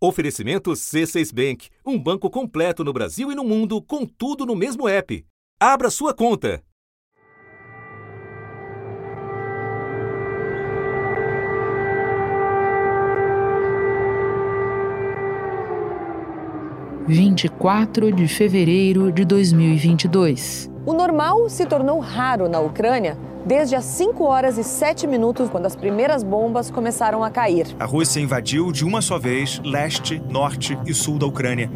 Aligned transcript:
Oferecimento 0.00 0.70
C6 0.70 1.34
Bank, 1.34 1.70
um 1.84 1.98
banco 1.98 2.30
completo 2.30 2.84
no 2.84 2.92
Brasil 2.92 3.32
e 3.32 3.34
no 3.34 3.42
mundo, 3.42 3.82
com 3.82 4.06
tudo 4.06 4.46
no 4.46 4.54
mesmo 4.54 4.86
app. 4.86 5.26
Abra 5.58 5.90
sua 5.90 6.14
conta. 6.14 6.62
Vinte 17.08 17.46
e 17.46 17.48
quatro 17.48 18.12
de 18.12 18.28
fevereiro 18.28 19.10
de 19.10 19.24
dois 19.24 19.52
mil 19.52 19.72
e 19.72 19.76
vinte 19.76 20.04
e 20.04 20.08
dois. 20.08 20.70
O 20.86 20.92
normal 20.92 21.48
se 21.48 21.66
tornou 21.66 21.98
raro 21.98 22.48
na 22.48 22.60
Ucrânia 22.60 23.18
desde 23.48 23.74
as 23.74 23.86
5 23.86 24.22
horas 24.24 24.58
e 24.58 24.62
7 24.62 25.06
minutos, 25.06 25.48
quando 25.48 25.64
as 25.64 25.74
primeiras 25.74 26.22
bombas 26.22 26.70
começaram 26.70 27.24
a 27.24 27.30
cair. 27.30 27.66
A 27.80 27.86
Rússia 27.86 28.20
invadiu 28.20 28.70
de 28.70 28.84
uma 28.84 29.00
só 29.00 29.18
vez 29.18 29.58
leste, 29.64 30.22
norte 30.28 30.78
e 30.84 30.92
sul 30.92 31.18
da 31.18 31.24
Ucrânia. 31.24 31.70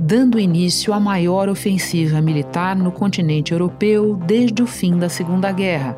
Dando 0.00 0.36
início 0.36 0.92
à 0.92 0.98
maior 0.98 1.48
ofensiva 1.48 2.20
militar 2.20 2.74
no 2.74 2.90
continente 2.90 3.52
europeu 3.52 4.16
desde 4.26 4.64
o 4.64 4.66
fim 4.66 4.98
da 4.98 5.08
Segunda 5.08 5.52
Guerra, 5.52 5.96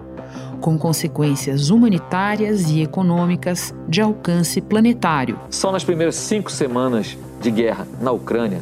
com 0.60 0.76
consequências 0.76 1.70
humanitárias 1.70 2.68
e 2.68 2.82
econômicas 2.82 3.74
de 3.88 4.02
alcance 4.02 4.60
planetário. 4.60 5.38
Só 5.48 5.72
nas 5.72 5.82
primeiras 5.82 6.16
cinco 6.16 6.52
semanas 6.52 7.16
de 7.40 7.50
guerra 7.50 7.88
na 7.98 8.12
Ucrânia, 8.12 8.60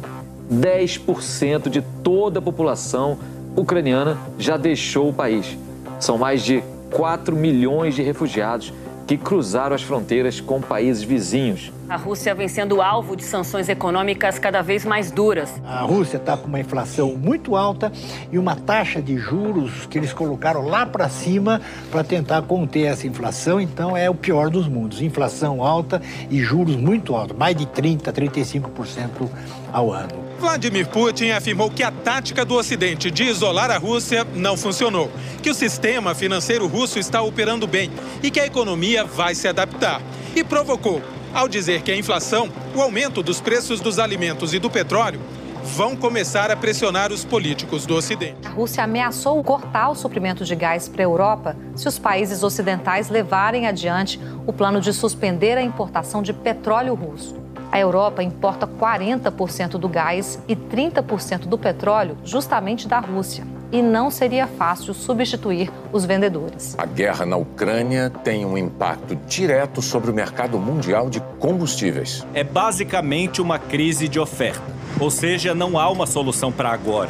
10% 0.49 1.67
de 1.67 1.81
toda 2.01 2.39
a 2.39 2.41
população 2.41 3.17
ucraniana 3.53 4.17
já 4.39 4.55
deixou 4.55 5.09
o 5.09 5.13
país. 5.13 5.57
São 6.03 6.17
mais 6.17 6.43
de 6.43 6.61
4 6.91 7.33
milhões 7.33 7.95
de 7.95 8.01
refugiados 8.03 8.73
que 9.07 9.17
cruzaram 9.17 9.73
as 9.73 9.83
fronteiras 9.83 10.41
com 10.41 10.59
países 10.59 11.01
vizinhos. 11.01 11.71
A 11.87 11.95
Rússia 11.95 12.35
vem 12.35 12.49
sendo 12.49 12.81
alvo 12.81 13.15
de 13.15 13.23
sanções 13.23 13.69
econômicas 13.69 14.37
cada 14.37 14.61
vez 14.61 14.83
mais 14.83 15.11
duras. 15.11 15.49
A 15.65 15.79
Rússia 15.83 16.17
está 16.17 16.35
com 16.35 16.47
uma 16.47 16.59
inflação 16.59 17.15
muito 17.15 17.55
alta 17.55 17.89
e 18.33 18.37
uma 18.37 18.53
taxa 18.53 19.01
de 19.01 19.17
juros 19.17 19.85
que 19.85 19.97
eles 19.97 20.11
colocaram 20.11 20.67
lá 20.67 20.85
para 20.85 21.07
cima 21.07 21.61
para 21.89 22.03
tentar 22.03 22.41
conter 22.41 22.83
essa 22.87 23.07
inflação. 23.07 23.61
Então 23.61 23.95
é 23.95 24.09
o 24.09 24.15
pior 24.15 24.49
dos 24.49 24.67
mundos: 24.67 25.01
inflação 25.01 25.63
alta 25.63 26.01
e 26.29 26.41
juros 26.41 26.75
muito 26.75 27.15
altos, 27.15 27.37
mais 27.37 27.55
de 27.55 27.65
30%, 27.65 28.11
35% 28.11 29.29
ao 29.71 29.89
ano. 29.89 30.22
Vladimir 30.43 30.89
Putin 30.89 31.31
afirmou 31.31 31.71
que 31.71 31.81
a 31.81 31.89
tática 31.89 32.43
do 32.43 32.55
Ocidente 32.55 33.09
de 33.09 33.23
isolar 33.23 33.71
a 33.71 33.77
Rússia 33.77 34.27
não 34.35 34.57
funcionou, 34.57 35.09
que 35.41 35.49
o 35.49 35.53
sistema 35.53 36.13
financeiro 36.13 36.67
russo 36.67 36.99
está 36.99 37.21
operando 37.21 37.65
bem 37.65 37.89
e 38.21 38.29
que 38.29 38.41
a 38.41 38.45
economia 38.45 39.05
vai 39.05 39.35
se 39.35 39.47
adaptar. 39.47 40.01
E 40.35 40.43
provocou, 40.43 41.01
ao 41.33 41.47
dizer 41.47 41.81
que 41.81 41.93
a 41.93 41.95
inflação, 41.95 42.51
o 42.75 42.81
aumento 42.81 43.23
dos 43.23 43.39
preços 43.39 43.79
dos 43.79 43.97
alimentos 43.97 44.53
e 44.53 44.59
do 44.59 44.69
petróleo 44.69 45.21
vão 45.63 45.95
começar 45.95 46.51
a 46.51 46.57
pressionar 46.57 47.13
os 47.13 47.23
políticos 47.23 47.85
do 47.85 47.95
Ocidente. 47.95 48.45
A 48.45 48.49
Rússia 48.49 48.83
ameaçou 48.83 49.41
cortar 49.45 49.91
o 49.91 49.95
suprimento 49.95 50.43
de 50.43 50.57
gás 50.57 50.89
para 50.89 51.03
a 51.03 51.05
Europa 51.05 51.55
se 51.73 51.87
os 51.87 51.97
países 51.97 52.43
ocidentais 52.43 53.09
levarem 53.09 53.65
adiante 53.65 54.19
o 54.45 54.51
plano 54.51 54.81
de 54.81 54.91
suspender 54.91 55.57
a 55.57 55.61
importação 55.61 56.21
de 56.21 56.33
petróleo 56.33 56.95
russo. 56.95 57.42
A 57.73 57.79
Europa 57.79 58.21
importa 58.21 58.67
40% 58.67 59.79
do 59.79 59.89
gás 59.89 60.39
e 60.47 60.55
30% 60.55 61.47
do 61.47 61.57
petróleo 61.57 62.15
justamente 62.23 62.87
da 62.87 62.99
Rússia. 62.99 63.47
E 63.71 63.81
não 63.81 64.11
seria 64.11 64.45
fácil 64.45 64.93
substituir 64.93 65.71
os 65.91 66.05
vendedores. 66.05 66.75
A 66.77 66.85
guerra 66.85 67.25
na 67.25 67.35
Ucrânia 67.35 68.11
tem 68.11 68.45
um 68.45 68.55
impacto 68.55 69.15
direto 69.15 69.81
sobre 69.81 70.11
o 70.11 70.13
mercado 70.13 70.59
mundial 70.59 71.09
de 71.09 71.19
combustíveis. 71.39 72.23
É 72.35 72.43
basicamente 72.43 73.41
uma 73.41 73.57
crise 73.57 74.07
de 74.07 74.19
oferta, 74.19 74.61
ou 74.99 75.09
seja, 75.09 75.55
não 75.55 75.79
há 75.79 75.89
uma 75.89 76.05
solução 76.05 76.51
para 76.51 76.69
agora. 76.69 77.09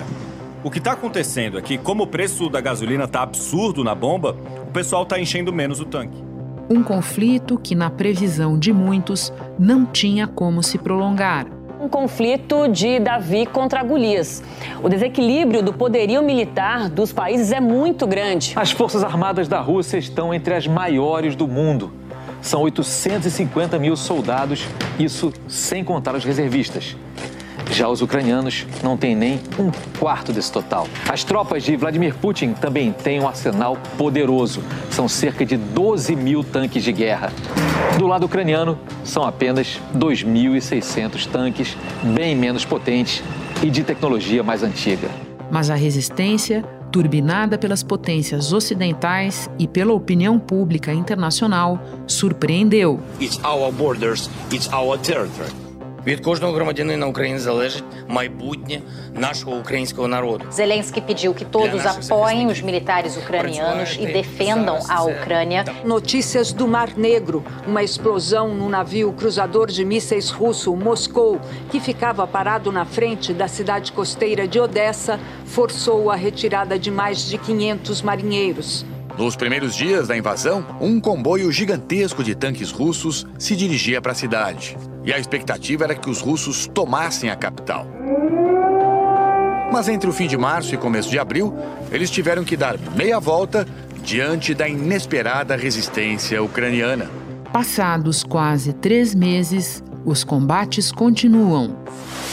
O 0.63 0.71
que 0.71 0.77
está 0.77 0.93
acontecendo 0.93 1.59
é 1.59 1.61
que, 1.61 1.77
como 1.77 2.03
o 2.03 2.07
preço 2.07 2.49
da 2.49 2.61
gasolina 2.61 3.03
está 3.03 3.21
absurdo 3.21 3.83
na 3.83 3.93
bomba, 3.93 4.37
o 4.65 4.71
pessoal 4.71 5.03
está 5.03 5.19
enchendo 5.19 5.51
menos 5.51 5.81
o 5.81 5.85
tanque. 5.85 6.23
Um 6.73 6.81
conflito 6.81 7.55
que, 7.55 7.75
na 7.75 7.91
previsão 7.91 8.57
de 8.57 8.73
muitos, 8.73 9.31
não 9.59 9.85
tinha 9.85 10.25
como 10.25 10.63
se 10.63 10.79
prolongar. 10.79 11.45
Um 11.79 11.87
conflito 11.87 12.67
de 12.67 12.99
Davi 12.99 13.45
contra 13.45 13.83
Golias. 13.83 14.41
O 14.81 14.89
desequilíbrio 14.89 15.61
do 15.61 15.71
poderio 15.71 16.23
militar 16.23 16.89
dos 16.89 17.13
países 17.13 17.51
é 17.51 17.59
muito 17.59 18.07
grande. 18.07 18.53
As 18.55 18.71
Forças 18.71 19.03
Armadas 19.03 19.47
da 19.47 19.59
Rússia 19.59 19.99
estão 19.99 20.33
entre 20.33 20.55
as 20.55 20.65
maiores 20.65 21.35
do 21.35 21.47
mundo. 21.47 21.93
São 22.41 22.63
850 22.63 23.77
mil 23.77 23.95
soldados, 23.95 24.67
isso 24.97 25.31
sem 25.47 25.83
contar 25.83 26.15
os 26.15 26.25
reservistas. 26.25 26.97
Já 27.73 27.89
os 27.89 28.03
ucranianos 28.03 28.67
não 28.83 28.95
têm 28.95 29.15
nem 29.15 29.41
um 29.57 29.71
quarto 29.97 30.31
desse 30.31 30.51
total. 30.51 30.87
As 31.09 31.23
tropas 31.23 31.63
de 31.63 31.75
Vladimir 31.75 32.13
Putin 32.13 32.53
também 32.53 32.91
têm 32.91 33.19
um 33.19 33.27
arsenal 33.27 33.79
poderoso. 33.97 34.61
São 34.91 35.09
cerca 35.09 35.43
de 35.43 35.57
12 35.57 36.15
mil 36.15 36.43
tanques 36.43 36.83
de 36.83 36.91
guerra. 36.91 37.33
Do 37.97 38.05
lado 38.05 38.27
ucraniano, 38.27 38.77
são 39.03 39.23
apenas 39.23 39.81
2.600 39.97 41.25
tanques, 41.25 41.75
bem 42.03 42.35
menos 42.35 42.63
potentes 42.63 43.23
e 43.63 43.71
de 43.71 43.83
tecnologia 43.83 44.43
mais 44.43 44.61
antiga. 44.61 45.09
Mas 45.49 45.71
a 45.71 45.75
resistência, 45.75 46.63
turbinada 46.91 47.57
pelas 47.57 47.81
potências 47.81 48.53
ocidentais 48.53 49.49
e 49.57 49.67
pela 49.67 49.93
opinião 49.93 50.37
pública 50.37 50.93
internacional, 50.93 51.79
surpreendeu. 52.05 52.99
It's 53.19 53.39
our 53.43 53.71
borders, 53.71 54.29
it's 54.51 54.71
our 54.71 54.95
territory. 54.99 55.62
Від 56.06 56.20
кожного 56.20 56.52
громадянина 56.52 57.06
України 57.06 57.38
залежить 57.38 57.84
майбутнє 58.08 58.80
нашого 59.14 59.56
українського 59.56 60.08
народу. 60.08 60.44
Zelensky 60.52 61.00
pediu 61.00 61.34
que 61.34 61.44
todos 61.44 61.86
apoiem 61.86 62.46
os 62.48 62.60
militares 62.62 63.16
ucranianos 63.16 63.90
e 64.00 64.06
defendam 64.20 64.78
a 64.88 64.98
Ucrânia. 65.04 65.64
Notícias 65.84 66.52
do 66.52 66.66
Mar 66.68 66.90
Negro: 66.96 67.38
uma 67.66 67.82
explosão 67.82 68.46
no 68.54 68.68
navio 68.68 69.12
cruzador 69.12 69.66
de 69.76 69.84
mísseis 69.84 70.30
russo 70.30 70.76
Moscou, 70.76 71.40
que 71.70 71.78
ficava 71.80 72.26
parado 72.26 72.72
na 72.72 72.84
frente 72.96 73.34
da 73.40 73.48
cidade 73.48 73.92
costeira 73.92 74.44
de 74.52 74.58
Odessa, 74.60 75.14
forçou 75.44 76.10
a 76.10 76.16
retirada 76.16 76.78
de 76.78 76.90
mais 76.90 77.18
de 77.30 77.36
500 77.38 78.02
marinheiros. 78.02 78.68
Nos 79.18 79.34
primeiros 79.34 79.74
dias 79.74 80.06
da 80.06 80.16
invasão, 80.16 80.64
um 80.80 81.00
comboio 81.00 81.50
gigantesco 81.50 82.22
de 82.22 82.34
tanques 82.36 82.70
russos 82.70 83.26
se 83.36 83.56
dirigia 83.56 84.00
para 84.00 84.12
a 84.12 84.14
cidade. 84.14 84.76
E 85.03 85.13
a 85.13 85.19
expectativa 85.19 85.83
era 85.83 85.95
que 85.95 86.09
os 86.09 86.21
russos 86.21 86.67
tomassem 86.67 87.29
a 87.29 87.35
capital. 87.35 87.85
Mas 89.71 89.89
entre 89.89 90.09
o 90.09 90.13
fim 90.13 90.27
de 90.27 90.37
março 90.37 90.73
e 90.75 90.77
começo 90.77 91.09
de 91.09 91.17
abril, 91.17 91.53
eles 91.91 92.09
tiveram 92.11 92.43
que 92.43 92.55
dar 92.55 92.77
meia 92.95 93.19
volta 93.19 93.67
diante 94.03 94.53
da 94.53 94.67
inesperada 94.67 95.55
resistência 95.55 96.43
ucraniana. 96.43 97.09
Passados 97.51 98.23
quase 98.23 98.73
três 98.73 99.15
meses, 99.15 99.83
os 100.05 100.23
combates 100.23 100.91
continuam. 100.91 101.75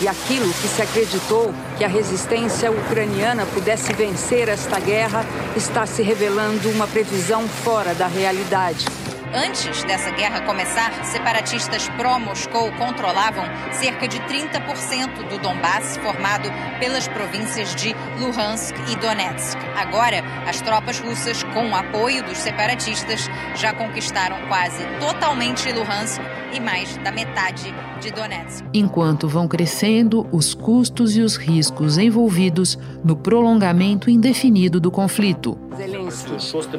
E 0.02 0.08
aquilo 0.08 0.52
que 0.52 0.68
se 0.68 0.82
acreditou 0.82 1.52
que 1.76 1.84
a 1.84 1.88
resistência 1.88 2.70
ucraniana 2.70 3.44
pudesse 3.46 3.92
vencer 3.92 4.48
esta 4.48 4.80
guerra 4.80 5.24
está 5.56 5.86
se 5.86 6.02
revelando 6.02 6.68
uma 6.70 6.86
previsão 6.86 7.46
fora 7.46 7.94
da 7.94 8.06
realidade. 8.06 8.86
Antes 9.32 9.84
dessa 9.84 10.10
guerra 10.10 10.40
começar, 10.40 11.04
separatistas 11.04 11.88
pró-Moscou 11.90 12.72
controlavam 12.72 13.44
cerca 13.72 14.08
de 14.08 14.18
30% 14.18 15.28
do 15.28 15.38
Donbass, 15.38 15.96
formado 15.98 16.48
pelas 16.80 17.06
províncias 17.06 17.72
de 17.76 17.94
Luhansk 18.18 18.74
e 18.90 18.96
Donetsk. 18.96 19.56
Agora, 19.76 20.24
as 20.48 20.60
tropas 20.60 20.98
russas, 20.98 21.44
com 21.44 21.70
o 21.70 21.76
apoio 21.76 22.24
dos 22.24 22.38
separatistas, 22.38 23.30
já 23.54 23.72
conquistaram 23.72 24.36
quase 24.48 24.84
totalmente 24.98 25.70
Luhansk 25.70 26.20
e 26.52 26.58
mais 26.58 26.96
da 26.96 27.12
metade 27.12 27.72
de 28.00 28.10
Donetsk. 28.10 28.64
Enquanto 28.74 29.28
vão 29.28 29.46
crescendo 29.46 30.26
os 30.32 30.54
custos 30.54 31.16
e 31.16 31.20
os 31.20 31.36
riscos 31.36 31.98
envolvidos 31.98 32.76
no 33.04 33.14
prolongamento 33.14 34.10
indefinido 34.10 34.80
do 34.80 34.90
conflito. 34.90 35.56
Zelensky 35.76 36.32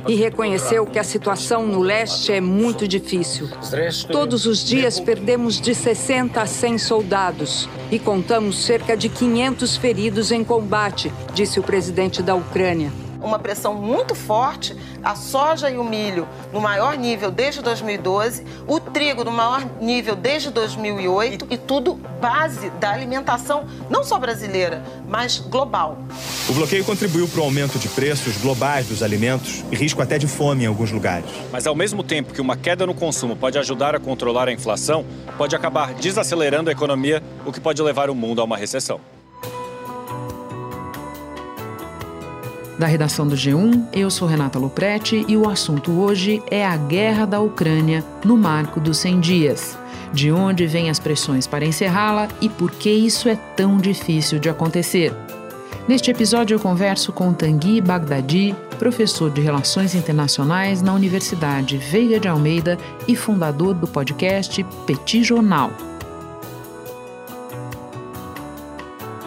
e 0.08 0.16
reconheceu 0.16 0.86
que 0.86 1.00
a 1.00 1.04
situação 1.04 1.66
no 1.66 1.80
leste 1.80 2.32
é 2.32 2.42
muito 2.42 2.88
difícil. 2.88 3.50
Todos 4.12 4.46
os 4.46 4.64
dias 4.64 5.00
perdemos 5.00 5.60
de 5.60 5.74
60 5.74 6.42
a 6.42 6.46
100 6.46 6.78
soldados 6.78 7.70
e 7.92 8.00
contamos 8.00 8.64
cerca 8.64 8.96
de 8.96 9.10
500 9.10 9.78
feridos 9.78 10.32
em 10.32 10.44
combate, 10.44 11.12
disse 11.34 11.60
o 11.60 11.64
presidente 11.64 12.22
da 12.22 12.36
Ucrânia. 12.36 12.92
Uma 13.22 13.40
pressão 13.40 13.74
muito 13.74 14.16
forte, 14.16 14.76
a 15.04 15.16
soja 15.16 15.70
e 15.70 15.78
o 15.78 15.84
milho 15.84 16.28
no 16.52 16.60
maior 16.60 16.98
nível 16.98 17.32
desde 17.32 17.62
2012, 17.62 18.46
o 18.68 18.80
trigo 18.80 19.24
no 19.24 19.32
maior 19.32 19.64
nível 19.80 20.16
desde 20.16 20.50
2008 20.50 21.48
e 21.50 21.58
tudo 21.58 21.96
base 22.22 22.70
da 22.72 22.92
alimentação 22.92 23.66
não 23.90 24.04
só 24.04 24.20
brasileira, 24.20 24.84
mas 25.08 25.40
global. 25.40 25.98
O 26.50 26.54
bloqueio 26.54 26.86
contribuiu 26.86 27.28
para 27.28 27.42
o 27.42 27.44
aumento 27.44 27.80
de 27.80 27.88
preços 27.90 28.38
globais 28.38 28.88
dos 28.88 29.02
alimentos 29.02 29.64
e 29.72 29.76
risco 29.76 30.02
até 30.02 30.18
de 30.18 30.28
fome 30.28 30.64
em 30.64 30.68
alguns 30.68 30.92
lugares. 30.92 31.30
Mas 31.52 31.66
ao 31.66 31.76
mesmo 31.76 32.04
tempo 32.04 32.34
que 32.34 32.42
uma 32.42 32.56
queda 32.56 32.86
no 32.86 32.94
consumo 32.94 33.36
pode 33.36 33.58
ajudar 33.58 33.96
a 33.96 34.00
controlar 34.00 34.48
a 34.48 34.52
inflação, 34.52 35.06
pode 35.38 35.56
acabar 35.56 35.94
desacelerando 35.94 36.70
a 36.70 36.74
economia, 36.74 37.22
o 37.46 37.52
que 37.52 37.60
pode 37.60 37.82
levar 37.82 38.10
o 38.10 38.16
mundo 38.16 38.42
a 38.42 38.44
uma 38.44 38.58
recessão. 38.58 39.00
Da 42.82 42.88
redação 42.88 43.28
do 43.28 43.36
G1, 43.36 43.90
eu 43.94 44.10
sou 44.10 44.28
Renata 44.28 44.58
Loprete 44.58 45.24
e 45.28 45.38
o 45.38 45.48
assunto 45.48 45.92
hoje 45.92 46.42
é 46.50 46.66
a 46.66 46.76
guerra 46.76 47.28
da 47.28 47.40
Ucrânia 47.40 48.04
no 48.26 48.36
marco 48.36 48.80
dos 48.80 48.98
100 48.98 49.20
dias. 49.20 49.78
De 50.12 50.32
onde 50.32 50.66
vêm 50.66 50.90
as 50.90 50.98
pressões 50.98 51.46
para 51.46 51.64
encerrá-la 51.64 52.28
e 52.42 52.50
por 52.50 52.72
que 52.72 52.90
isso 52.90 53.30
é 53.30 53.36
tão 53.36 53.78
difícil 53.78 54.40
de 54.40 54.50
acontecer? 54.50 55.14
Neste 55.88 56.10
episódio 56.10 56.56
eu 56.56 56.60
converso 56.60 57.14
com 57.14 57.32
Tanguy 57.32 57.82
Bagdadi, 57.82 58.56
professor 58.80 59.30
de 59.30 59.42
Relações 59.42 59.94
Internacionais 59.94 60.82
na 60.82 60.92
Universidade 60.92 61.78
Veiga 61.78 62.20
de 62.20 62.28
Almeida 62.28 62.80
e 63.08 63.16
fundador 63.16 63.76
do 63.76 63.86
podcast 63.86 64.64
Petit 64.88 65.24
Jornal. 65.24 65.70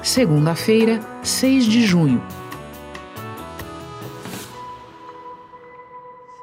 Segunda-feira, 0.02 0.98
6 1.22 1.66
de 1.66 1.86
junho. 1.86 2.20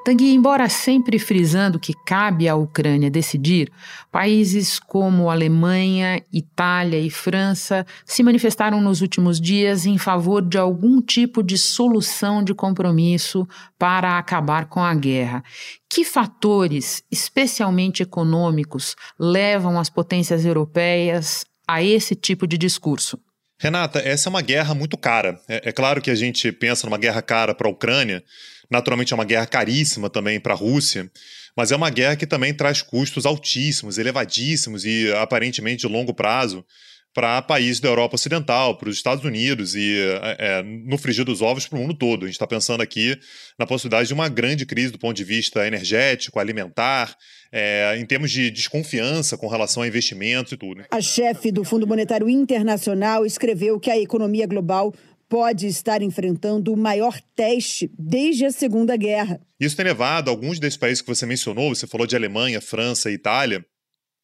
Tanguy, 0.04 0.34
embora 0.34 0.68
sempre 0.68 1.20
frisando 1.20 1.80
que 1.80 1.94
cabe 1.94 2.50
à 2.50 2.56
Ucrânia 2.56 3.10
decidir, 3.10 3.72
países 4.12 4.80
como 4.80 5.30
Alemanha, 5.30 6.24
Itália 6.34 7.00
e 7.00 7.12
França 7.12 7.86
se 8.04 8.24
manifestaram 8.24 8.82
nos 8.82 9.02
últimos 9.02 9.40
dias 9.40 9.86
em 9.86 10.00
favor 10.00 10.42
de 10.42 10.58
algum 10.58 11.00
tipo 11.02 11.44
de 11.44 11.56
solução 11.56 12.44
de 12.44 12.54
compromisso 12.56 13.48
para 13.78 14.18
acabar 14.18 14.66
com 14.66 14.80
a 14.80 14.94
guerra. 14.96 15.44
Que 15.88 16.04
fatores, 16.04 17.04
especialmente 17.12 18.02
econômicos, 18.02 18.96
levam 19.20 19.80
as 19.80 19.90
potências 19.90 20.46
europeias 20.46 21.46
a 21.68 21.84
esse 21.84 22.16
tipo 22.16 22.48
de 22.48 22.58
discurso? 22.58 23.20
Renata, 23.60 24.00
essa 24.00 24.28
é 24.28 24.32
uma 24.32 24.42
guerra 24.42 24.74
muito 24.74 24.98
cara. 24.98 25.40
É, 25.48 25.70
é 25.70 25.72
claro 25.72 26.02
que 26.02 26.10
a 26.10 26.16
gente 26.16 26.52
pensa 26.52 26.88
numa 26.88 26.98
guerra 26.98 27.22
cara 27.22 27.54
para 27.54 27.68
a 27.68 27.72
Ucrânia, 27.72 28.24
naturalmente 28.72 29.12
é 29.12 29.16
uma 29.16 29.26
guerra 29.26 29.46
caríssima 29.46 30.10
também 30.10 30.40
para 30.40 30.54
a 30.54 30.58
Rússia, 30.58 31.12
mas 31.56 31.72
é 31.72 31.76
uma 31.76 31.90
guerra 31.90 32.16
que 32.16 32.26
também 32.26 32.54
traz 32.54 32.82
custos 32.82 33.26
altíssimos, 33.26 33.98
elevadíssimos 33.98 34.86
e 34.86 35.12
aparentemente 35.14 35.86
de 35.86 35.94
longo 35.94 36.14
prazo 36.14 36.66
para 37.14 37.42
países 37.42 37.80
da 37.80 37.90
Europa 37.90 38.16
Ocidental, 38.16 38.78
para 38.78 38.90
os 38.90 38.96
Estados 38.96 39.26
Unidos 39.26 39.76
e, 39.76 39.98
é, 40.22 40.60
é 40.60 40.64
no 40.64 40.98
frigir 40.98 41.26
dos 41.26 41.42
ovos, 41.42 41.68
para 41.68 41.78
o 41.78 41.82
mundo 41.82 41.94
todo. 41.94 42.24
A 42.24 42.28
gente 42.28 42.36
está 42.36 42.48
pensando 42.48 42.82
aqui 42.82 43.18
na 43.60 43.66
possibilidade 43.66 44.08
de 44.08 44.14
uma 44.14 44.30
grande 44.30 44.66
crise 44.66 44.92
do 44.92 45.00
ponto 45.00 45.16
de 45.16 45.24
vista 45.24 45.68
energético, 45.68 46.40
alimentar, 46.40 47.16
é, 47.52 47.98
em 47.98 48.06
termos 48.06 48.32
de 48.32 48.50
desconfiança 48.50 49.38
com 49.38 49.48
relação 49.48 49.84
a 49.84 49.88
investimentos 49.88 50.54
e 50.54 50.58
tudo. 50.58 50.86
A 50.90 51.02
chefe 51.02 51.52
do 51.52 51.66
Fundo 51.66 51.86
Monetário 51.86 52.30
Internacional 52.30 53.26
escreveu 53.26 53.78
que 53.78 53.92
a 53.92 54.00
economia 54.00 54.48
global 54.48 54.94
pode 55.32 55.66
estar 55.66 56.02
enfrentando 56.02 56.74
o 56.74 56.78
maior 56.78 57.18
teste 57.34 57.90
desde 57.98 58.44
a 58.44 58.52
Segunda 58.52 58.98
Guerra. 58.98 59.40
Isso 59.58 59.78
tem 59.78 59.86
levado 59.86 60.30
alguns 60.30 60.60
desses 60.60 60.76
países 60.76 61.02
que 61.02 61.08
você 61.08 61.26
mencionou, 61.26 61.74
você 61.74 61.88
falou 61.88 62.06
de 62.06 62.18
Alemanha, 62.18 62.60
França 62.60 63.10
e 63.10 63.14
Itália, 63.14 63.66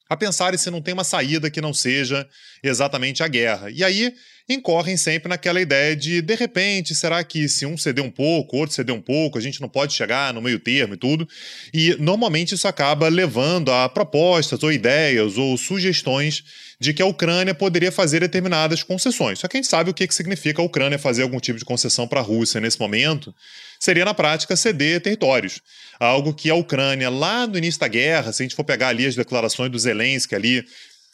a 0.10 0.18
pensarem 0.18 0.58
se 0.58 0.70
não 0.70 0.82
tem 0.82 0.94
uma 0.94 1.06
saída 1.06 1.50
que 1.50 1.62
não 1.62 1.74
seja 1.74 2.28
exatamente 2.62 3.24
a 3.24 3.28
guerra. 3.30 3.72
E 3.72 3.86
aí 3.86 4.14
incorrem 4.50 4.98
sempre 4.98 5.30
naquela 5.30 5.62
ideia 5.62 5.96
de, 5.96 6.22
de 6.22 6.36
repente, 6.36 6.94
será 6.94 7.24
que 7.24 7.48
se 7.48 7.66
um 7.66 7.78
ceder 7.78 8.04
um 8.04 8.12
pouco, 8.12 8.58
outro 8.58 8.76
ceder 8.76 8.94
um 8.94 9.02
pouco, 9.02 9.38
a 9.38 9.42
gente 9.42 9.62
não 9.62 9.70
pode 9.70 9.94
chegar 9.94 10.34
no 10.34 10.42
meio 10.42 10.60
termo 10.60 10.94
e 10.94 10.98
tudo? 10.98 11.26
E 11.74 11.96
normalmente 12.00 12.54
isso 12.54 12.68
acaba 12.68 13.08
levando 13.08 13.72
a 13.72 13.88
propostas 13.88 14.62
ou 14.62 14.74
ideias 14.74 15.38
ou 15.38 15.58
sugestões 15.58 16.44
de 16.80 16.94
que 16.94 17.02
a 17.02 17.06
Ucrânia 17.06 17.56
poderia 17.56 17.92
fazer 17.92 18.20
determinadas 18.20 18.84
concessões. 18.84 19.40
Só 19.40 19.48
que 19.48 19.58
a 19.58 19.60
gente 19.60 19.70
sabe 19.70 19.90
o 19.90 19.94
que, 19.94 20.08
que 20.08 20.14
significa 20.14 20.62
a 20.62 20.66
Ucrânia 20.66 21.00
fazer 21.00 21.24
algum 21.24 21.40
tipo 21.40 21.58
de 21.58 21.66
concessão 21.66 22.08
para 22.08 22.20
a 22.20 22.24
Rússia 22.24 22.62
nesse 22.62 22.80
momento. 22.80 23.34
Seria, 23.80 24.06
na 24.06 24.14
prática, 24.14 24.56
ceder 24.56 25.02
territórios. 25.02 25.62
Algo 26.00 26.34
que 26.34 26.50
a 26.50 26.56
Ucrânia, 26.56 27.10
lá 27.10 27.48
no 27.48 27.58
início 27.58 27.80
da 27.80 27.88
guerra, 27.88 28.32
se 28.32 28.44
a 28.44 28.46
gente 28.46 28.56
for 28.56 28.64
pegar 28.64 28.90
ali 28.90 29.06
as 29.06 29.16
declarações 29.16 29.72
do 29.72 29.80
Zelensky 29.80 30.36
ali, 30.36 30.66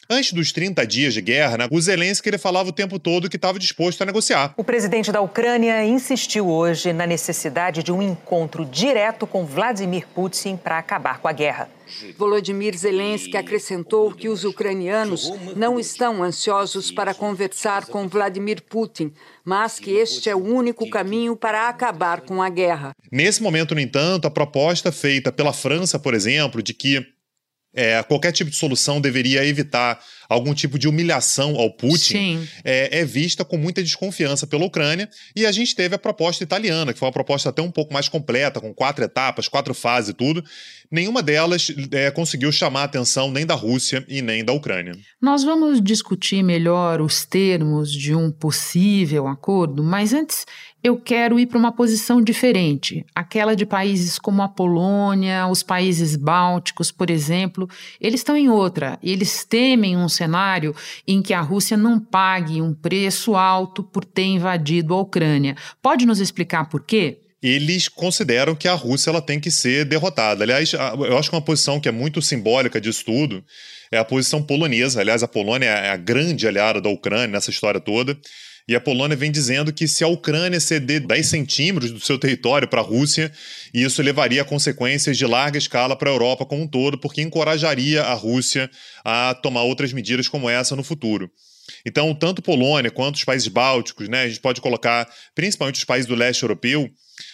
Antes 0.08 0.32
dos 0.32 0.52
30 0.52 0.86
dias 0.86 1.14
de 1.14 1.20
guerra, 1.20 1.58
né, 1.58 1.68
o 1.70 1.80
Zelensky 1.80 2.28
ele 2.28 2.38
falava 2.38 2.68
o 2.68 2.72
tempo 2.72 2.98
todo 2.98 3.28
que 3.28 3.36
estava 3.36 3.58
disposto 3.58 4.02
a 4.02 4.06
negociar. 4.06 4.52
O 4.56 4.64
presidente 4.64 5.10
da 5.10 5.20
Ucrânia 5.20 5.84
insistiu 5.84 6.48
hoje 6.48 6.92
na 6.92 7.06
necessidade 7.06 7.82
de 7.82 7.90
um 7.90 8.02
encontro 8.02 8.64
direto 8.64 9.26
com 9.26 9.46
Vladimir 9.46 10.06
Putin 10.14 10.56
para 10.56 10.78
acabar 10.78 11.18
com 11.18 11.28
a 11.28 11.32
guerra. 11.32 11.68
Volodymyr 12.16 12.76
Zelensky 12.76 13.36
acrescentou 13.36 14.12
que 14.12 14.28
os 14.28 14.44
ucranianos 14.44 15.30
não 15.54 15.78
estão 15.78 16.22
ansiosos 16.22 16.90
para 16.90 17.14
conversar 17.14 17.86
com 17.86 18.08
Vladimir 18.08 18.62
Putin, 18.62 19.12
mas 19.44 19.78
que 19.78 19.90
este 19.90 20.30
é 20.30 20.34
o 20.34 20.42
único 20.42 20.88
caminho 20.88 21.36
para 21.36 21.68
acabar 21.68 22.22
com 22.22 22.42
a 22.42 22.48
guerra. 22.48 22.92
Nesse 23.12 23.42
momento, 23.42 23.74
no 23.74 23.80
entanto, 23.80 24.26
a 24.26 24.30
proposta 24.30 24.90
feita 24.90 25.30
pela 25.30 25.52
França, 25.52 25.98
por 25.98 26.14
exemplo, 26.14 26.62
de 26.62 26.72
que 26.72 27.13
é, 27.74 28.02
qualquer 28.02 28.32
tipo 28.32 28.50
de 28.50 28.56
solução 28.56 29.00
deveria 29.00 29.44
evitar 29.44 30.00
algum 30.28 30.54
tipo 30.54 30.78
de 30.78 30.88
humilhação 30.88 31.56
ao 31.56 31.70
Putin, 31.70 32.46
é, 32.64 33.00
é, 33.00 33.04
vista 33.04 33.44
com 33.44 33.56
muita 33.56 33.82
desconfiança 33.82 34.46
pela 34.46 34.64
Ucrânia. 34.64 35.08
E 35.34 35.44
a 35.44 35.52
gente 35.52 35.74
teve 35.74 35.94
a 35.94 35.98
proposta 35.98 36.42
italiana, 36.42 36.92
que 36.92 36.98
foi 36.98 37.06
uma 37.06 37.12
proposta 37.12 37.50
até 37.50 37.60
um 37.60 37.70
pouco 37.70 37.92
mais 37.92 38.08
completa, 38.08 38.60
com 38.60 38.72
quatro 38.72 39.04
etapas, 39.04 39.48
quatro 39.48 39.74
fases 39.74 40.10
e 40.10 40.14
tudo. 40.14 40.44
Nenhuma 40.90 41.22
delas 41.22 41.72
é, 41.90 42.10
conseguiu 42.10 42.52
chamar 42.52 42.82
a 42.82 42.84
atenção 42.84 43.30
nem 43.30 43.44
da 43.44 43.54
Rússia 43.54 44.04
e 44.08 44.22
nem 44.22 44.44
da 44.44 44.52
Ucrânia. 44.52 44.96
Nós 45.20 45.42
vamos 45.42 45.80
discutir 45.82 46.42
melhor 46.42 47.00
os 47.00 47.24
termos 47.24 47.92
de 47.92 48.14
um 48.14 48.30
possível 48.30 49.26
acordo, 49.26 49.82
mas 49.82 50.12
antes 50.12 50.46
eu 50.84 50.98
quero 50.98 51.40
ir 51.40 51.46
para 51.46 51.58
uma 51.58 51.72
posição 51.72 52.20
diferente, 52.20 53.06
aquela 53.14 53.56
de 53.56 53.64
países 53.64 54.18
como 54.18 54.42
a 54.42 54.48
Polônia, 54.48 55.46
os 55.46 55.62
países 55.62 56.14
bálticos, 56.14 56.92
por 56.92 57.08
exemplo. 57.08 57.66
Eles 57.98 58.20
estão 58.20 58.36
em 58.36 58.50
outra, 58.50 58.98
eles 59.02 59.44
temem 59.44 59.96
um 59.96 60.10
cenário 60.10 60.76
em 61.08 61.22
que 61.22 61.32
a 61.32 61.40
Rússia 61.40 61.74
não 61.74 61.98
pague 61.98 62.60
um 62.60 62.74
preço 62.74 63.34
alto 63.34 63.82
por 63.82 64.04
ter 64.04 64.24
invadido 64.24 64.92
a 64.92 65.00
Ucrânia. 65.00 65.56
Pode 65.80 66.04
nos 66.04 66.20
explicar 66.20 66.68
por 66.68 66.82
quê? 66.82 67.18
eles 67.42 67.88
consideram 67.88 68.54
que 68.54 68.66
a 68.66 68.72
Rússia 68.72 69.10
ela 69.10 69.20
tem 69.20 69.38
que 69.38 69.50
ser 69.50 69.84
derrotada. 69.84 70.42
Aliás, 70.42 70.72
eu 70.72 71.18
acho 71.18 71.28
que 71.28 71.36
uma 71.36 71.42
posição 71.42 71.78
que 71.78 71.86
é 71.86 71.92
muito 71.92 72.22
simbólica 72.22 72.80
disso 72.80 73.04
tudo 73.04 73.44
é 73.92 73.98
a 73.98 74.04
posição 74.04 74.42
polonesa. 74.42 75.02
Aliás, 75.02 75.22
a 75.22 75.28
Polônia 75.28 75.66
é 75.66 75.90
a 75.90 75.96
grande 75.98 76.48
aliada 76.48 76.80
da 76.80 76.88
Ucrânia 76.88 77.26
nessa 77.26 77.50
história 77.50 77.78
toda. 77.78 78.18
E 78.66 78.74
a 78.74 78.80
Polônia 78.80 79.16
vem 79.16 79.30
dizendo 79.30 79.72
que 79.72 79.86
se 79.86 80.02
a 80.02 80.08
Ucrânia 80.08 80.58
ceder 80.58 81.06
10 81.06 81.26
centímetros 81.26 81.90
do 81.90 82.00
seu 82.00 82.18
território 82.18 82.66
para 82.66 82.80
a 82.80 82.84
Rússia, 82.84 83.30
isso 83.74 84.00
levaria 84.00 84.40
a 84.40 84.44
consequências 84.44 85.18
de 85.18 85.26
larga 85.26 85.58
escala 85.58 85.94
para 85.94 86.08
a 86.08 86.12
Europa 86.12 86.46
como 86.46 86.62
um 86.62 86.66
todo, 86.66 86.96
porque 86.96 87.20
encorajaria 87.20 88.02
a 88.02 88.14
Rússia 88.14 88.70
a 89.04 89.34
tomar 89.34 89.62
outras 89.64 89.92
medidas 89.92 90.28
como 90.28 90.48
essa 90.48 90.74
no 90.74 90.82
futuro. 90.82 91.30
Então, 91.84 92.14
tanto 92.14 92.40
Polônia 92.40 92.90
quanto 92.90 93.16
os 93.16 93.24
países 93.24 93.48
bálticos, 93.48 94.08
né, 94.08 94.22
a 94.22 94.28
gente 94.28 94.40
pode 94.40 94.60
colocar 94.62 95.06
principalmente 95.34 95.76
os 95.76 95.84
países 95.84 96.06
do 96.06 96.14
leste 96.14 96.42
europeu, 96.42 96.90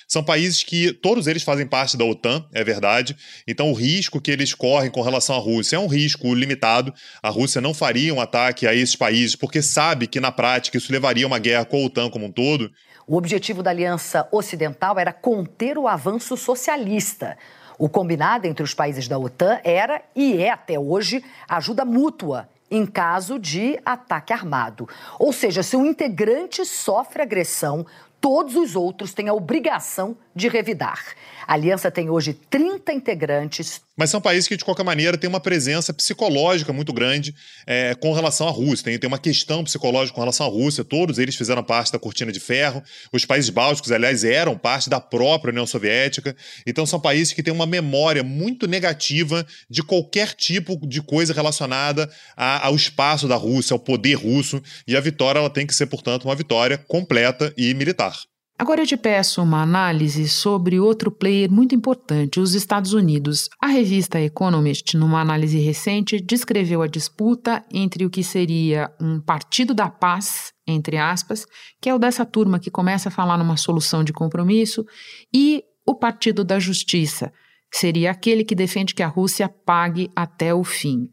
são 0.07 0.23
países 0.23 0.63
que 0.63 0.93
todos 0.93 1.27
eles 1.27 1.43
fazem 1.43 1.67
parte 1.67 1.97
da 1.97 2.05
OTAN, 2.05 2.45
é 2.53 2.65
verdade. 2.65 3.17
Então 3.47 3.71
o 3.71 3.75
risco 3.75 4.21
que 4.21 4.31
eles 4.31 4.53
correm 4.55 4.91
com 4.91 5.03
relação 5.03 5.37
à 5.37 5.39
Rússia 5.39 5.77
é 5.77 5.79
um 5.79 5.87
risco 5.87 6.35
limitado. 6.35 6.93
A 7.23 7.29
Rússia 7.29 7.61
não 7.61 7.73
faria 7.73 8.13
um 8.13 8.21
ataque 8.21 8.67
a 8.67 8.75
esses 8.75 8.97
países 8.97 9.37
porque 9.37 9.63
sabe 9.63 10.07
que 10.07 10.21
na 10.21 10.33
prática 10.33 10.77
isso 10.77 10.93
levaria 10.93 11.25
a 11.25 11.29
uma 11.29 11.39
guerra 11.39 11.65
com 11.65 11.77
a 11.77 11.87
OTAN 11.87 12.11
como 12.11 12.27
um 12.27 12.33
todo. 12.33 12.71
O 13.07 13.17
objetivo 13.17 13.63
da 13.63 13.71
Aliança 13.71 14.29
Ocidental 14.31 14.99
era 14.99 15.13
conter 15.13 15.79
o 15.79 15.89
avanço 15.89 16.37
socialista. 16.37 17.37
O 17.79 17.89
combinado 17.89 18.47
entre 18.47 18.63
os 18.63 18.75
países 18.75 19.09
da 19.09 19.19
OTAN 19.19 19.59
era 19.65 20.03
e 20.15 20.37
é 20.37 20.51
até 20.51 20.79
hoje 20.79 21.25
ajuda 21.49 21.85
mútua 21.85 22.49
em 22.71 22.87
caso 22.87 23.39
de 23.39 23.81
ataque 23.85 24.33
armado. 24.33 24.89
Ou 25.19 25.33
seja, 25.33 25.63
se 25.63 25.77
um 25.77 25.85
integrante 25.85 26.65
sofre 26.65 27.23
agressão, 27.23 27.85
todos 28.21 28.55
os 28.57 28.77
outros 28.77 29.15
têm 29.15 29.29
a 29.29 29.35
obrigação 29.35 30.17
de 30.41 30.49
revidar. 30.49 30.99
A 31.47 31.55
aliança 31.55 31.91
tem 31.91 32.09
hoje 32.09 32.33
30 32.49 32.93
integrantes. 32.93 33.81
Mas 33.97 34.09
são 34.09 34.21
países 34.21 34.47
que, 34.47 34.57
de 34.57 34.65
qualquer 34.65 34.85
maneira, 34.85 35.19
têm 35.19 35.29
uma 35.29 35.41
presença 35.41 35.93
psicológica 35.93 36.73
muito 36.73 36.93
grande 36.93 37.35
é, 37.67 37.95
com 37.97 38.13
relação 38.13 38.47
à 38.47 38.51
Rússia. 38.51 38.85
Tem, 38.85 38.99
tem 38.99 39.09
uma 39.09 39.19
questão 39.19 39.65
psicológica 39.65 40.15
com 40.15 40.21
relação 40.21 40.47
à 40.47 40.49
Rússia. 40.49 40.85
Todos 40.85 41.19
eles 41.19 41.35
fizeram 41.35 41.63
parte 41.65 41.93
da 41.93 41.99
cortina 41.99 42.31
de 42.31 42.39
ferro. 42.39 42.83
Os 43.13 43.25
países 43.25 43.51
bálticos, 43.51 43.91
aliás, 43.91 44.23
eram 44.23 44.57
parte 44.57 44.89
da 44.89 45.01
própria 45.01 45.51
União 45.51 45.67
Soviética. 45.67 46.37
Então, 46.65 46.87
são 46.87 47.01
países 47.01 47.33
que 47.33 47.43
têm 47.43 47.53
uma 47.53 47.67
memória 47.67 48.23
muito 48.23 48.69
negativa 48.69 49.45
de 49.69 49.83
qualquer 49.83 50.35
tipo 50.35 50.79
de 50.87 51.03
coisa 51.03 51.35
relacionada 51.35 52.09
a, 52.37 52.67
ao 52.67 52.77
espaço 52.77 53.27
da 53.27 53.37
Rússia, 53.37 53.75
ao 53.75 53.81
poder 53.81 54.15
russo. 54.15 54.63
E 54.87 54.97
a 54.97 55.01
vitória 55.01 55.41
ela 55.41 55.51
tem 55.51 55.67
que 55.67 55.75
ser, 55.75 55.87
portanto, 55.87 56.27
uma 56.27 56.37
vitória 56.37 56.79
completa 56.79 57.53
e 57.57 57.75
militar. 57.75 58.15
Agora 58.61 58.83
eu 58.83 58.87
te 58.87 58.95
peço 58.95 59.43
uma 59.43 59.63
análise 59.63 60.29
sobre 60.29 60.79
outro 60.79 61.11
player 61.11 61.51
muito 61.51 61.75
importante, 61.75 62.39
os 62.39 62.53
Estados 62.53 62.93
Unidos. 62.93 63.49
A 63.59 63.69
revista 63.69 64.21
Economist, 64.21 64.99
numa 64.99 65.19
análise 65.19 65.59
recente, 65.59 66.21
descreveu 66.21 66.83
a 66.83 66.87
disputa 66.87 67.65
entre 67.73 68.05
o 68.05 68.11
que 68.11 68.23
seria 68.23 68.93
um 69.01 69.19
partido 69.19 69.73
da 69.73 69.89
paz, 69.89 70.53
entre 70.67 70.99
aspas, 70.99 71.47
que 71.81 71.89
é 71.89 71.95
o 71.95 71.99
dessa 71.99 72.27
turma 72.27 72.59
que 72.59 72.71
começa 72.71 73.09
a 73.09 73.11
falar 73.11 73.39
numa 73.39 73.57
solução 73.57 74.05
de 74.05 74.13
compromisso, 74.13 74.85
e 75.33 75.65
o 75.87 75.95
partido 75.95 76.45
da 76.45 76.59
justiça, 76.59 77.33
seria 77.73 78.11
aquele 78.11 78.45
que 78.45 78.55
defende 78.55 78.95
que 78.95 79.03
a 79.03 79.09
Rússia 79.09 79.49
pague 79.49 80.11
até 80.15 80.53
o 80.53 80.63
fim. 80.63 81.09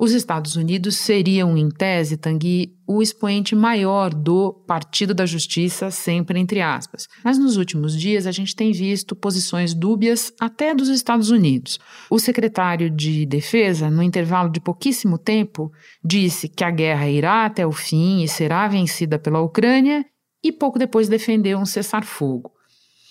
Os 0.00 0.12
Estados 0.12 0.54
Unidos 0.54 0.96
seriam, 0.96 1.58
em 1.58 1.68
tese, 1.68 2.16
Tanguy, 2.16 2.72
o 2.86 3.02
expoente 3.02 3.56
maior 3.56 4.14
do 4.14 4.52
Partido 4.64 5.12
da 5.12 5.26
Justiça, 5.26 5.90
sempre 5.90 6.38
entre 6.38 6.60
aspas. 6.60 7.08
Mas 7.24 7.36
nos 7.36 7.56
últimos 7.56 7.98
dias 7.98 8.24
a 8.24 8.30
gente 8.30 8.54
tem 8.54 8.70
visto 8.70 9.16
posições 9.16 9.74
dúbias 9.74 10.32
até 10.40 10.72
dos 10.72 10.88
Estados 10.88 11.30
Unidos. 11.30 11.80
O 12.08 12.20
secretário 12.20 12.88
de 12.88 13.26
Defesa, 13.26 13.90
no 13.90 14.00
intervalo 14.00 14.48
de 14.48 14.60
pouquíssimo 14.60 15.18
tempo, 15.18 15.72
disse 16.04 16.48
que 16.48 16.62
a 16.62 16.70
guerra 16.70 17.08
irá 17.08 17.44
até 17.44 17.66
o 17.66 17.72
fim 17.72 18.22
e 18.22 18.28
será 18.28 18.68
vencida 18.68 19.18
pela 19.18 19.40
Ucrânia 19.40 20.06
e 20.44 20.52
pouco 20.52 20.78
depois 20.78 21.08
defendeu 21.08 21.58
um 21.58 21.66
cessar-fogo. 21.66 22.52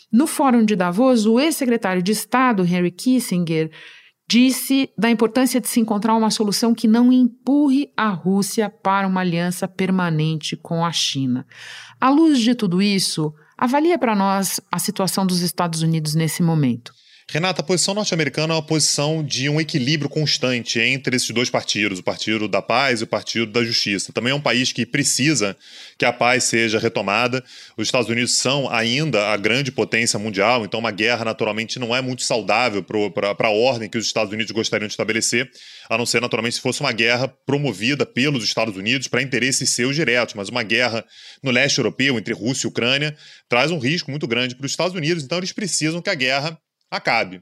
No 0.10 0.26
Fórum 0.26 0.64
de 0.64 0.74
Davos, 0.74 1.26
o 1.26 1.38
ex-secretário 1.38 2.02
de 2.02 2.14
Estado, 2.14 2.64
Henry 2.64 2.92
Kissinger, 2.92 3.70
disse 4.28 4.90
da 4.98 5.10
importância 5.10 5.62
de 5.62 5.70
se 5.70 5.80
encontrar 5.80 6.16
uma 6.16 6.30
solução 6.30 6.74
que 6.74 6.88
não 6.88 7.12
empurre 7.12 7.92
a 7.96 8.10
Rússia 8.10 8.70
para 8.70 9.08
uma 9.08 9.22
aliança 9.22 9.68
permanente 9.68 10.58
com 10.58 10.86
a 10.86 10.92
China. 10.92 11.48
À 12.00 12.10
luz 12.10 12.40
de 12.40 12.54
tudo 12.54 12.82
isso, 12.82 13.34
avalia 13.58 13.98
para 13.98 14.16
nós 14.16 14.60
a 14.72 14.78
situação 14.80 15.26
dos 15.26 15.42
Estados 15.42 15.82
Unidos 15.82 16.14
nesse 16.14 16.44
momento. 16.44 16.94
Renata, 17.30 17.60
a 17.60 17.64
posição 17.64 17.94
norte-americana 17.94 18.54
é 18.54 18.56
uma 18.56 18.64
posição 18.64 19.22
de 19.22 19.50
um 19.50 19.60
equilíbrio 19.60 20.10
constante 20.10 20.80
entre 20.80 21.14
esses 21.14 21.30
dois 21.30 21.50
partidos, 21.50 22.00
o 22.00 22.04
Partido 22.04 22.48
da 22.48 22.62
Paz 22.62 23.02
e 23.02 23.04
o 23.04 23.08
Partido 23.08 23.52
da 23.52 23.66
Justiça. 23.66 24.14
Também 24.14 24.32
é 24.32 24.34
um 24.34 24.40
país 24.40 24.72
que 24.72 24.86
precisa 24.86 25.54
que 25.98 26.06
a 26.06 26.14
paz 26.14 26.46
seja 26.46 26.80
retomada. 26.80 27.44
Os 27.76 27.90
Estados 27.90 28.08
Unidos 28.08 28.38
são 28.38 28.70
ainda 28.70 29.34
a 29.34 29.36
grande 29.36 29.74
potência 29.74 30.18
mundial, 30.18 30.64
então 30.64 30.80
uma 30.80 30.90
guerra 30.90 31.26
naturalmente 31.26 31.78
não 31.80 31.94
é 31.94 32.00
muito 32.00 32.24
saudável 32.24 32.82
para 32.82 33.48
a 33.50 33.52
ordem 33.52 33.90
que 33.90 33.98
os 33.98 34.06
Estados 34.06 34.32
Unidos 34.32 34.54
gostariam 34.54 34.88
de 34.88 34.94
estabelecer, 34.94 35.52
a 35.90 35.98
não 35.98 36.06
ser 36.06 36.22
naturalmente 36.22 36.56
se 36.56 36.62
fosse 36.62 36.80
uma 36.80 36.94
guerra 36.94 37.28
promovida 37.28 38.06
pelos 38.06 38.46
Estados 38.46 38.78
Unidos 38.78 39.10
para 39.10 39.22
interesses 39.22 39.72
seus 39.72 39.98
diretos. 39.98 40.34
Mas 40.34 40.48
uma 40.48 40.64
guerra 40.64 41.04
no 41.44 41.52
leste 41.52 41.80
europeu, 41.80 42.18
entre 42.18 42.34
Rússia 42.34 42.68
e 42.68 42.70
Ucrânia, 42.70 43.14
traz 43.50 43.70
um 43.70 43.80
risco 43.80 44.10
muito 44.10 44.26
grande 44.26 44.56
para 44.56 44.66
os 44.66 44.72
Estados 44.72 44.96
Unidos, 44.96 45.26
então 45.26 45.40
eles 45.40 45.52
precisam 45.52 46.02
que 46.02 46.10
a 46.10 46.16
guerra 46.16 46.58
acabe. 46.90 47.42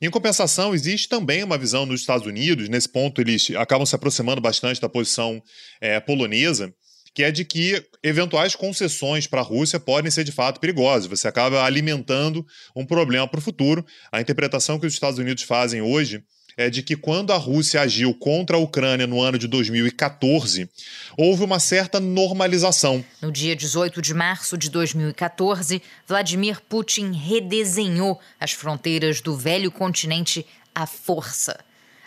Em 0.00 0.10
compensação, 0.10 0.74
existe 0.74 1.08
também 1.08 1.42
uma 1.42 1.58
visão 1.58 1.84
nos 1.84 2.00
Estados 2.00 2.26
Unidos, 2.26 2.68
nesse 2.68 2.88
ponto 2.88 3.20
eles 3.20 3.50
acabam 3.56 3.84
se 3.84 3.96
aproximando 3.96 4.40
bastante 4.40 4.80
da 4.80 4.88
posição 4.88 5.42
é, 5.80 5.98
polonesa, 5.98 6.72
que 7.12 7.24
é 7.24 7.32
de 7.32 7.44
que 7.44 7.84
eventuais 8.00 8.54
concessões 8.54 9.26
para 9.26 9.40
a 9.40 9.44
Rússia 9.44 9.80
podem 9.80 10.08
ser 10.08 10.22
de 10.22 10.30
fato 10.30 10.60
perigosas. 10.60 11.06
Você 11.06 11.26
acaba 11.26 11.64
alimentando 11.64 12.46
um 12.76 12.86
problema 12.86 13.26
para 13.26 13.38
o 13.38 13.42
futuro. 13.42 13.84
A 14.12 14.20
interpretação 14.20 14.78
que 14.78 14.86
os 14.86 14.92
Estados 14.92 15.18
Unidos 15.18 15.42
fazem 15.42 15.82
hoje 15.82 16.22
é 16.58 16.68
de 16.68 16.82
que 16.82 16.96
quando 16.96 17.32
a 17.32 17.36
Rússia 17.36 17.80
agiu 17.80 18.12
contra 18.12 18.56
a 18.56 18.58
Ucrânia 18.58 19.06
no 19.06 19.22
ano 19.22 19.38
de 19.38 19.46
2014, 19.46 20.68
houve 21.16 21.44
uma 21.44 21.60
certa 21.60 22.00
normalização. 22.00 23.04
No 23.22 23.30
dia 23.30 23.54
18 23.54 24.02
de 24.02 24.12
março 24.12 24.58
de 24.58 24.68
2014, 24.68 25.80
Vladimir 26.04 26.60
Putin 26.68 27.12
redesenhou 27.12 28.18
as 28.40 28.50
fronteiras 28.50 29.20
do 29.20 29.36
velho 29.36 29.70
continente 29.70 30.44
à 30.74 30.84
força. 30.84 31.60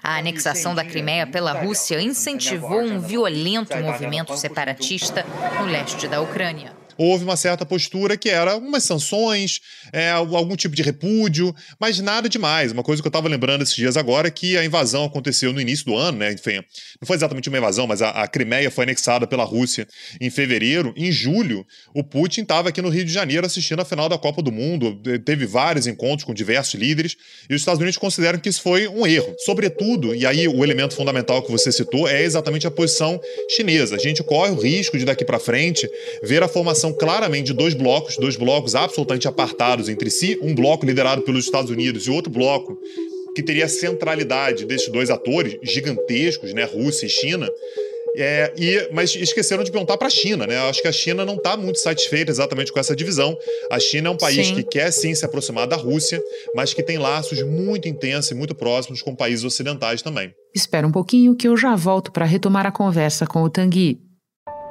A 0.03 0.17
anexação 0.17 0.75
da 0.75 0.83
Crimeia 0.83 1.25
pela 1.25 1.53
Rússia 1.53 2.01
incentivou 2.01 2.81
um 2.81 2.99
violento 2.99 3.77
movimento 3.77 4.35
separatista 4.35 5.25
no 5.61 5.65
leste 5.65 6.09
da 6.09 6.19
Ucrânia 6.19 6.80
houve 7.01 7.23
uma 7.23 7.35
certa 7.35 7.65
postura 7.65 8.15
que 8.15 8.29
era 8.29 8.51
algumas 8.51 8.83
sanções, 8.83 9.59
é, 9.91 10.11
algum 10.11 10.55
tipo 10.55 10.75
de 10.75 10.83
repúdio, 10.83 11.53
mas 11.79 11.99
nada 11.99 12.29
demais. 12.29 12.71
Uma 12.71 12.83
coisa 12.83 13.01
que 13.01 13.07
eu 13.07 13.09
estava 13.09 13.27
lembrando 13.27 13.63
esses 13.63 13.75
dias 13.75 13.97
agora 13.97 14.27
é 14.27 14.31
que 14.31 14.55
a 14.55 14.63
invasão 14.63 15.05
aconteceu 15.05 15.51
no 15.51 15.59
início 15.59 15.85
do 15.85 15.95
ano, 15.95 16.19
né? 16.19 16.31
Enfim, 16.31 16.57
não 17.01 17.07
foi 17.07 17.15
exatamente 17.15 17.49
uma 17.49 17.57
invasão, 17.57 17.87
mas 17.87 18.03
a, 18.03 18.09
a 18.09 18.27
Crimeia 18.27 18.69
foi 18.69 18.83
anexada 18.83 19.25
pela 19.25 19.43
Rússia 19.43 19.87
em 20.19 20.29
fevereiro. 20.29 20.93
Em 20.95 21.11
julho, 21.11 21.65
o 21.95 22.03
Putin 22.03 22.41
estava 22.41 22.69
aqui 22.69 22.81
no 22.81 22.89
Rio 22.89 23.03
de 23.03 23.11
Janeiro 23.11 23.47
assistindo 23.47 23.81
a 23.81 23.85
final 23.85 24.07
da 24.07 24.17
Copa 24.17 24.43
do 24.43 24.51
Mundo, 24.51 25.01
teve 25.25 25.47
vários 25.47 25.87
encontros 25.87 26.23
com 26.23 26.35
diversos 26.35 26.79
líderes, 26.79 27.17
e 27.49 27.55
os 27.55 27.61
Estados 27.61 27.79
Unidos 27.79 27.97
consideram 27.97 28.37
que 28.37 28.49
isso 28.49 28.61
foi 28.61 28.87
um 28.87 29.07
erro. 29.07 29.33
Sobretudo, 29.39 30.13
e 30.13 30.25
aí 30.25 30.47
o 30.47 30.63
elemento 30.63 30.95
fundamental 30.95 31.41
que 31.41 31.51
você 31.51 31.71
citou 31.71 32.07
é 32.07 32.21
exatamente 32.21 32.67
a 32.67 32.71
posição 32.71 33.19
chinesa. 33.49 33.95
A 33.95 33.99
gente 33.99 34.21
corre 34.23 34.51
o 34.51 34.59
risco 34.59 34.99
de 34.99 35.05
daqui 35.05 35.25
para 35.25 35.39
frente 35.39 35.89
ver 36.21 36.43
a 36.43 36.47
formação 36.47 36.90
claramente 36.93 37.47
de 37.47 37.53
dois 37.53 37.73
blocos, 37.73 38.17
dois 38.17 38.35
blocos 38.35 38.75
absolutamente 38.75 39.27
apartados 39.27 39.89
entre 39.89 40.09
si, 40.09 40.37
um 40.41 40.53
bloco 40.53 40.85
liderado 40.85 41.21
pelos 41.21 41.45
Estados 41.45 41.71
Unidos 41.71 42.07
e 42.07 42.11
outro 42.11 42.31
bloco 42.31 42.77
que 43.35 43.43
teria 43.43 43.65
a 43.65 43.69
centralidade 43.69 44.65
desses 44.65 44.89
dois 44.89 45.09
atores 45.09 45.57
gigantescos, 45.63 46.53
né, 46.53 46.63
Rússia 46.63 47.05
e 47.05 47.09
China, 47.09 47.49
é, 48.15 48.53
e, 48.57 48.89
mas 48.91 49.15
esqueceram 49.15 49.63
de 49.63 49.71
perguntar 49.71 49.97
para 49.97 50.07
a 50.07 50.11
China, 50.11 50.45
né? 50.45 50.57
Acho 50.57 50.81
que 50.81 50.87
a 50.87 50.91
China 50.91 51.23
não 51.23 51.35
está 51.35 51.55
muito 51.55 51.79
satisfeita 51.79 52.29
exatamente 52.29 52.71
com 52.71 52.79
essa 52.79 52.95
divisão. 52.95 53.37
A 53.71 53.79
China 53.79 54.09
é 54.09 54.11
um 54.11 54.17
país 54.17 54.47
sim. 54.47 54.55
que 54.55 54.63
quer 54.63 54.91
sim 54.91 55.15
se 55.15 55.23
aproximar 55.23 55.65
da 55.65 55.77
Rússia, 55.77 56.21
mas 56.53 56.73
que 56.73 56.83
tem 56.83 56.97
laços 56.97 57.41
muito 57.43 57.87
intensos 57.87 58.31
e 58.31 58.35
muito 58.35 58.53
próximos 58.53 59.01
com 59.01 59.15
países 59.15 59.45
ocidentais 59.45 60.01
também. 60.01 60.33
Espera 60.53 60.85
um 60.85 60.91
pouquinho 60.91 61.35
que 61.35 61.47
eu 61.47 61.55
já 61.55 61.75
volto 61.75 62.11
para 62.11 62.25
retomar 62.25 62.65
a 62.65 62.71
conversa 62.71 63.25
com 63.25 63.43
o 63.43 63.49
Tanguy. 63.49 64.10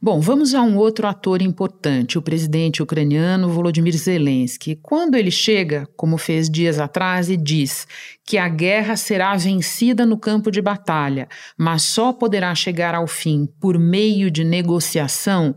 Bom, 0.00 0.20
vamos 0.20 0.54
a 0.54 0.60
um 0.60 0.76
outro 0.76 1.06
ator 1.06 1.40
importante, 1.40 2.18
o 2.18 2.22
presidente 2.22 2.82
ucraniano 2.82 3.48
Volodymyr 3.48 3.96
Zelensky. 3.96 4.78
Quando 4.82 5.14
ele 5.14 5.30
chega, 5.30 5.88
como 5.96 6.18
fez 6.18 6.50
dias 6.50 6.78
atrás, 6.78 7.30
e 7.30 7.36
diz 7.36 7.86
que 8.24 8.36
a 8.36 8.46
guerra 8.46 8.94
será 8.96 9.34
vencida 9.36 10.04
no 10.04 10.18
campo 10.18 10.50
de 10.50 10.60
batalha, 10.60 11.26
mas 11.56 11.82
só 11.82 12.12
poderá 12.12 12.54
chegar 12.54 12.94
ao 12.94 13.06
fim 13.06 13.48
por 13.58 13.78
meio 13.78 14.30
de 14.30 14.44
negociação, 14.44 15.56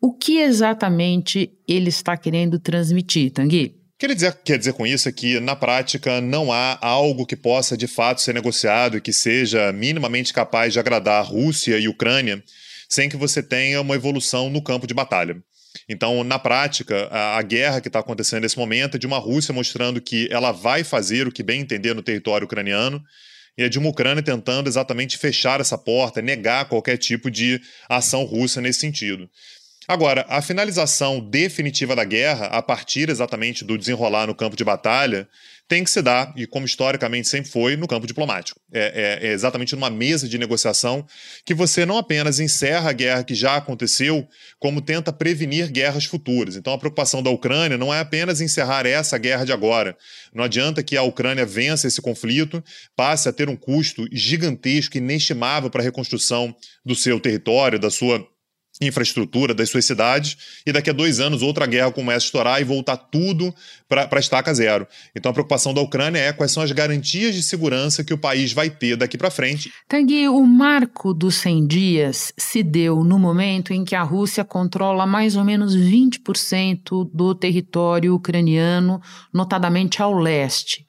o 0.00 0.12
que 0.12 0.38
exatamente 0.38 1.50
ele 1.66 1.88
está 1.88 2.16
querendo 2.16 2.60
transmitir, 2.60 3.32
Tanguy? 3.32 3.74
Quer 3.98 4.14
dizer, 4.14 4.38
quer 4.44 4.56
dizer 4.56 4.72
com 4.72 4.86
isso 4.86 5.08
é 5.08 5.12
que, 5.12 5.40
na 5.40 5.54
prática, 5.54 6.20
não 6.20 6.50
há 6.52 6.78
algo 6.80 7.26
que 7.26 7.36
possa 7.36 7.76
de 7.76 7.86
fato 7.86 8.22
ser 8.22 8.32
negociado 8.32 8.96
e 8.96 9.00
que 9.00 9.12
seja 9.12 9.72
minimamente 9.72 10.32
capaz 10.32 10.72
de 10.72 10.78
agradar 10.78 11.20
a 11.20 11.26
Rússia 11.26 11.78
e 11.78 11.84
a 11.84 11.90
Ucrânia 11.90 12.42
sem 12.90 13.08
que 13.08 13.16
você 13.16 13.42
tenha 13.42 13.80
uma 13.80 13.94
evolução 13.94 14.50
no 14.50 14.62
campo 14.62 14.86
de 14.86 14.92
batalha. 14.92 15.36
Então, 15.88 16.24
na 16.24 16.38
prática, 16.38 17.08
a, 17.10 17.38
a 17.38 17.42
guerra 17.42 17.80
que 17.80 17.88
está 17.88 18.00
acontecendo 18.00 18.42
nesse 18.42 18.58
momento 18.58 18.96
é 18.96 18.98
de 18.98 19.06
uma 19.06 19.18
Rússia 19.18 19.54
mostrando 19.54 20.00
que 20.00 20.28
ela 20.30 20.50
vai 20.50 20.82
fazer 20.82 21.28
o 21.28 21.32
que 21.32 21.42
bem 21.42 21.60
entender 21.60 21.94
no 21.94 22.02
território 22.02 22.44
ucraniano, 22.44 23.00
e 23.56 23.62
é 23.62 23.68
de 23.68 23.78
uma 23.78 23.90
Ucrânia 23.90 24.22
tentando 24.22 24.68
exatamente 24.68 25.18
fechar 25.18 25.60
essa 25.60 25.78
porta, 25.78 26.22
negar 26.22 26.68
qualquer 26.68 26.96
tipo 26.96 27.30
de 27.30 27.60
ação 27.88 28.24
russa 28.24 28.60
nesse 28.60 28.80
sentido. 28.80 29.28
Agora, 29.86 30.24
a 30.28 30.40
finalização 30.40 31.20
definitiva 31.20 31.96
da 31.96 32.04
guerra, 32.04 32.46
a 32.46 32.62
partir 32.62 33.08
exatamente 33.08 33.64
do 33.64 33.76
desenrolar 33.76 34.26
no 34.26 34.34
campo 34.34 34.56
de 34.56 34.64
batalha, 34.64 35.28
tem 35.70 35.84
que 35.84 35.90
se 35.92 36.02
dar, 36.02 36.34
e 36.36 36.48
como 36.48 36.66
historicamente 36.66 37.28
sempre 37.28 37.48
foi, 37.48 37.76
no 37.76 37.86
campo 37.86 38.04
diplomático. 38.04 38.60
É, 38.72 39.20
é, 39.22 39.28
é, 39.28 39.32
exatamente 39.32 39.72
numa 39.76 39.88
mesa 39.88 40.28
de 40.28 40.36
negociação 40.36 41.06
que 41.46 41.54
você 41.54 41.86
não 41.86 41.96
apenas 41.96 42.40
encerra 42.40 42.90
a 42.90 42.92
guerra 42.92 43.22
que 43.22 43.36
já 43.36 43.54
aconteceu, 43.54 44.26
como 44.58 44.80
tenta 44.80 45.12
prevenir 45.12 45.70
guerras 45.70 46.06
futuras. 46.06 46.56
Então 46.56 46.72
a 46.72 46.78
preocupação 46.78 47.22
da 47.22 47.30
Ucrânia 47.30 47.78
não 47.78 47.94
é 47.94 48.00
apenas 48.00 48.40
encerrar 48.40 48.84
essa 48.84 49.16
guerra 49.16 49.44
de 49.44 49.52
agora. 49.52 49.96
Não 50.34 50.42
adianta 50.42 50.82
que 50.82 50.96
a 50.96 51.04
Ucrânia 51.04 51.46
vença 51.46 51.86
esse 51.86 52.02
conflito, 52.02 52.60
passe 52.96 53.28
a 53.28 53.32
ter 53.32 53.48
um 53.48 53.54
custo 53.54 54.08
gigantesco, 54.10 54.98
inestimável 54.98 55.70
para 55.70 55.82
a 55.82 55.84
reconstrução 55.84 56.52
do 56.84 56.96
seu 56.96 57.20
território, 57.20 57.78
da 57.78 57.90
sua 57.90 58.26
infraestrutura 58.80 59.54
das 59.54 59.68
suas 59.68 59.84
cidades 59.84 60.36
e 60.64 60.72
daqui 60.72 60.90
a 60.90 60.92
dois 60.92 61.20
anos 61.20 61.42
outra 61.42 61.66
guerra 61.66 61.92
começa 61.92 62.24
a 62.24 62.26
estourar 62.26 62.60
e 62.60 62.64
voltar 62.64 62.96
tudo 62.96 63.54
para 63.88 64.08
a 64.10 64.18
estaca 64.20 64.54
zero. 64.54 64.86
Então 65.14 65.30
a 65.30 65.32
preocupação 65.32 65.74
da 65.74 65.80
Ucrânia 65.80 66.18
é 66.18 66.32
quais 66.32 66.52
são 66.52 66.62
as 66.62 66.72
garantias 66.72 67.34
de 67.34 67.42
segurança 67.42 68.02
que 68.04 68.14
o 68.14 68.18
país 68.18 68.52
vai 68.52 68.70
ter 68.70 68.96
daqui 68.96 69.18
para 69.18 69.30
frente. 69.30 69.72
Tanguy, 69.88 70.28
o 70.28 70.46
marco 70.46 71.12
dos 71.12 71.34
100 71.36 71.66
dias 71.66 72.32
se 72.36 72.62
deu 72.62 73.04
no 73.04 73.18
momento 73.18 73.72
em 73.72 73.84
que 73.84 73.94
a 73.94 74.02
Rússia 74.02 74.44
controla 74.44 75.06
mais 75.06 75.36
ou 75.36 75.44
menos 75.44 75.76
20% 75.76 77.10
do 77.12 77.34
território 77.34 78.14
ucraniano, 78.14 79.00
notadamente 79.32 80.00
ao 80.00 80.14
leste. 80.14 80.86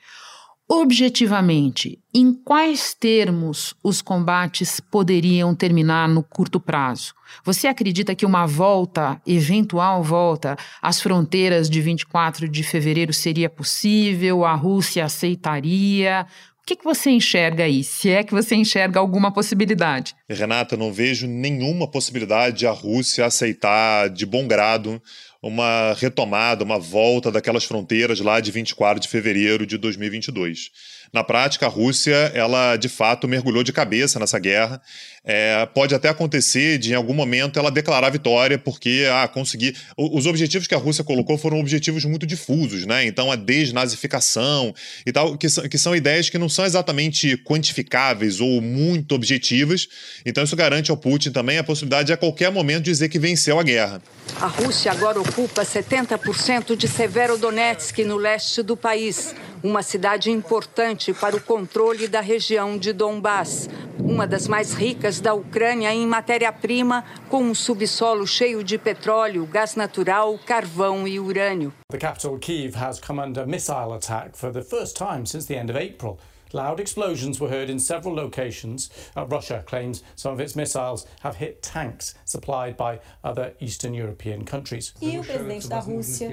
Objetivamente, 0.74 2.00
em 2.14 2.34
quais 2.34 2.94
termos 2.94 3.76
os 3.84 4.02
combates 4.02 4.80
poderiam 4.80 5.54
terminar 5.54 6.08
no 6.08 6.24
curto 6.24 6.62
prazo? 6.62 7.14
Você 7.44 7.68
acredita 7.68 8.16
que 8.16 8.26
uma 8.26 8.46
volta, 8.46 9.22
eventual 9.28 10.02
volta, 10.02 10.56
às 10.82 11.02
fronteiras 11.02 11.70
de 11.70 11.82
24 11.82 12.48
de 12.48 12.64
fevereiro 12.64 13.12
seria 13.12 13.50
possível? 13.50 14.46
A 14.46 14.54
Rússia 14.54 15.04
aceitaria? 15.04 16.26
Que, 16.72 16.78
que 16.78 16.86
você 16.86 17.10
enxerga 17.10 17.66
aí, 17.66 17.84
se 17.84 18.10
é 18.10 18.24
que 18.24 18.32
você 18.32 18.56
enxerga 18.56 18.98
alguma 18.98 19.30
possibilidade? 19.30 20.16
Renata, 20.30 20.78
não 20.78 20.94
vejo 20.94 21.28
nenhuma 21.28 21.86
possibilidade 21.86 22.60
de 22.60 22.66
a 22.66 22.72
Rússia 22.72 23.26
aceitar 23.26 24.10
de 24.10 24.26
bom 24.26 24.48
grado 24.48 25.02
uma 25.42 25.94
retomada, 25.94 26.64
uma 26.64 26.80
volta 26.80 27.30
daquelas 27.30 27.66
fronteiras 27.66 28.22
lá 28.22 28.40
de 28.40 28.52
24 28.52 29.02
de 29.02 29.10
fevereiro 29.10 29.66
de 29.66 29.78
2022. 29.78 30.70
Na 31.14 31.26
prática, 31.26 31.66
a 31.66 31.70
Rússia, 31.70 32.32
ela 32.34 32.78
de 32.78 32.88
fato 32.88 33.28
mergulhou 33.28 33.64
de 33.64 33.74
cabeça 33.74 34.18
nessa 34.18 34.40
guerra. 34.40 34.82
É, 35.26 35.66
pode 35.68 35.94
até 35.94 36.08
acontecer 36.08 36.78
de, 36.78 36.94
em 36.94 36.96
algum 36.96 37.14
momento, 37.14 37.60
ela 37.60 37.70
declarar 37.70 38.10
vitória, 38.10 38.58
porque 38.58 39.06
ah, 39.12 39.28
conseguir. 39.28 39.76
Os 39.98 40.26
objetivos 40.26 40.68
que 40.68 40.74
a 40.74 40.78
Rússia 40.78 41.04
colocou 41.04 41.38
foram 41.38 41.60
objetivos 41.60 42.06
muito 42.06 42.26
difusos, 42.26 42.86
né? 42.86 43.06
Então, 43.06 43.30
a 43.30 43.36
desnazificação 43.36 44.74
e 45.06 45.12
tal, 45.12 45.38
que 45.38 45.50
são, 45.50 45.68
que 45.68 45.78
são 45.78 45.96
ideias 45.96 46.30
que 46.30 46.38
não 46.38 46.48
são 46.48 46.66
exatamente 46.66 47.38
quantificáveis 47.38 48.40
ou 48.40 48.62
muito 48.62 49.14
objetivas. 49.14 49.88
Então, 50.26 50.44
isso 50.46 50.56
garante 50.56 50.92
ao 50.92 50.98
Putin 50.98 51.32
também 51.32 51.58
a 51.58 51.64
possibilidade 51.64 52.08
de, 52.08 52.14
a 52.14 52.18
qualquer 52.18 52.52
momento, 52.52 52.86
dizer 52.86 53.10
que 53.10 53.20
venceu 53.20 53.60
a 53.60 53.64
guerra. 53.64 54.02
A 54.40 54.48
Rússia 54.48 54.92
agora 54.92 55.20
ocupa 55.20 55.64
70% 55.64 56.76
de 56.76 56.88
Severodonetsk, 56.88 58.00
no 58.00 58.16
leste 58.16 58.64
do 58.64 58.78
país 58.78 59.36
uma 59.64 59.84
cidade 59.84 60.32
importante 60.32 61.14
para 61.14 61.36
o 61.36 61.42
controle 61.42 62.08
da 62.08 62.22
região 62.22 62.78
de 62.78 62.92
Donbass, 62.92 63.70
uma 64.00 64.26
das 64.26 64.48
mais 64.48 64.74
ricas 64.74 65.20
da 65.20 65.34
Ucrânia 65.34 65.94
em 65.94 66.06
matéria-prima, 66.08 67.06
com 67.30 67.44
um 67.44 67.54
subsolo 67.54 68.26
cheio 68.26 68.64
de 68.64 68.78
petróleo, 68.78 69.46
gás 69.46 69.76
natural, 69.76 70.38
carvão 70.46 71.08
e 71.08 71.20
urânio. 71.20 71.74
The 71.92 71.98
capital 71.98 72.38
Kiev 72.40 72.76
has 72.76 73.00
come 73.00 73.22
under 73.22 73.46
missile 73.46 73.94
attack 73.94 74.38
for 74.38 74.52
the 74.52 74.64
first 74.64 74.98
time 74.98 75.26
since 75.26 75.48
the 75.48 75.56
end 75.56 75.70
of 75.70 75.78
April. 75.78 76.18
Loud 76.54 76.82
explosions 76.82 77.40
were 77.40 77.50
heard 77.50 77.70
in 77.70 77.80
several 77.80 78.14
locations. 78.16 78.90
Uh, 79.16 79.26
Russia 79.26 79.64
claims 79.66 80.04
some 80.16 80.34
of 80.34 80.40
its 80.40 80.56
missiles 80.56 81.06
have 81.22 81.38
hit 81.38 81.62
tanks 81.62 82.16
supplied 82.26 82.76
by 82.76 83.00
other 83.24 83.54
Eastern 83.60 83.94
European 83.94 84.44
countries. 84.44 84.94
E 85.02 85.18
o 85.18 85.24
presidente 85.24 85.68
da 85.68 85.80
Rússia 85.80 86.30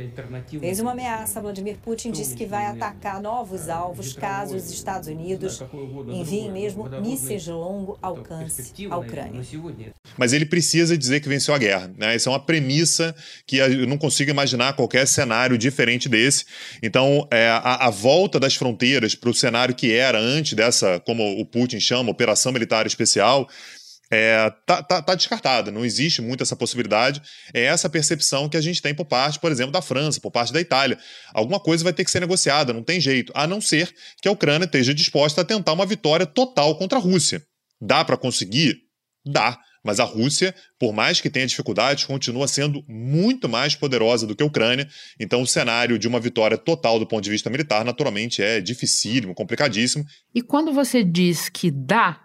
fez 0.61 0.81
uma 0.81 0.93
ameaça. 0.93 1.41
Vladimir 1.41 1.77
Putin 1.79 2.11
disse 2.11 2.35
que 2.35 2.47
vai 2.47 2.67
atacar 2.67 3.21
novos 3.21 3.69
alvos 3.69 4.13
caso 4.13 4.57
os 4.57 4.71
Estados 4.71 5.09
Unidos 5.09 5.63
enviem 6.09 6.51
mesmo 6.51 6.89
mísseis 7.01 7.43
de 7.43 7.51
longo 7.51 7.99
alcance 8.03 8.73
à 8.91 8.97
Ucrânia. 8.99 9.43
Mas 10.17 10.33
ele 10.33 10.47
precisa 10.47 10.97
dizer 10.97 11.21
que 11.21 11.29
venceu 11.29 11.55
a 11.55 11.59
guerra. 11.59 11.91
Né? 11.97 12.17
Isso 12.17 12.29
é 12.29 12.33
uma 12.33 12.41
premissa 12.41 13.15
que 13.47 13.59
eu 13.59 13.87
não 13.87 13.99
consigo 13.99 14.31
imaginar 14.31 14.75
qualquer 14.75 15.07
cenário 15.07 15.57
diferente 15.59 16.09
desse. 16.09 16.45
Então, 16.83 17.27
é, 17.31 17.49
a, 17.49 17.87
a 17.87 17.91
volta 17.91 18.41
das 18.41 18.55
fronteiras 18.55 19.15
para 19.15 19.31
o 19.31 19.35
cenário 19.35 19.75
que 19.75 19.93
era 19.93 20.08
era 20.09 20.19
antes 20.19 20.55
dessa, 20.55 21.01
como 21.01 21.41
o 21.41 21.45
Putin 21.45 21.81
chama, 21.81 22.11
operação 22.11 22.53
militar 22.53 22.87
especial, 22.87 23.49
é, 24.11 24.51
tá, 24.65 24.83
tá, 24.83 25.03
tá, 25.03 25.15
descartada, 25.15 25.71
não 25.71 25.85
existe 25.85 26.23
muito 26.23 26.43
essa 26.43 26.57
possibilidade. 26.57 27.21
É 27.53 27.65
essa 27.65 27.91
percepção 27.91 28.49
que 28.49 28.57
a 28.57 28.61
gente 28.61 28.81
tem 28.81 28.95
por 28.95 29.05
parte, 29.05 29.39
por 29.39 29.53
exemplo, 29.53 29.73
da 29.73 29.83
França, 29.83 30.21
por 30.21 30.31
parte 30.31 30.53
da 30.53 30.61
Itália. 30.61 30.99
Alguma 31.35 31.61
coisa 31.61 31.85
vai 31.85 31.93
ter 31.93 32.05
que 32.05 32.11
ser 32.11 32.21
negociada, 32.21 32.73
não 32.73 32.83
tem 32.83 33.01
jeito, 33.01 33.33
a 33.35 33.47
não 33.47 33.61
ser 33.61 33.95
que 34.23 34.29
a 34.29 34.33
Ucrânia 34.33 34.65
esteja 34.65 34.95
disposta 34.95 35.43
a 35.43 35.45
tentar 35.45 35.75
uma 35.75 35.85
vitória 35.85 36.25
total 36.25 36.77
contra 36.79 36.99
a 36.99 37.01
Rússia. 37.01 37.43
Dá 37.81 38.05
para 38.05 38.17
conseguir? 38.17 38.77
Dá. 39.27 39.59
Mas 39.85 40.01
a 40.01 40.05
Rússia, 40.05 40.55
por 40.79 40.93
mais 40.93 41.21
que 41.21 41.31
tenha 41.31 41.47
dificuldades, 41.47 42.05
continua 42.05 42.49
sendo 42.49 42.85
muito 42.89 43.49
mais 43.49 43.75
poderosa 43.75 44.27
do 44.27 44.35
que 44.35 44.43
a 44.43 44.47
Ucrânia. 44.47 44.89
Então, 45.19 45.43
o 45.43 45.47
cenário 45.47 45.99
de 45.99 46.09
uma 46.09 46.21
vitória 46.21 46.59
total 46.59 46.99
do 46.99 47.07
ponto 47.07 47.25
de 47.25 47.31
vista 47.31 47.51
militar, 47.51 47.85
naturalmente, 47.85 48.43
é 48.43 48.61
dificílimo, 48.61 49.35
complicadíssimo. 49.35 50.05
E 50.35 50.43
quando 50.43 50.73
você 50.73 51.03
diz 51.03 51.49
que 51.49 51.71
dá 51.71 52.21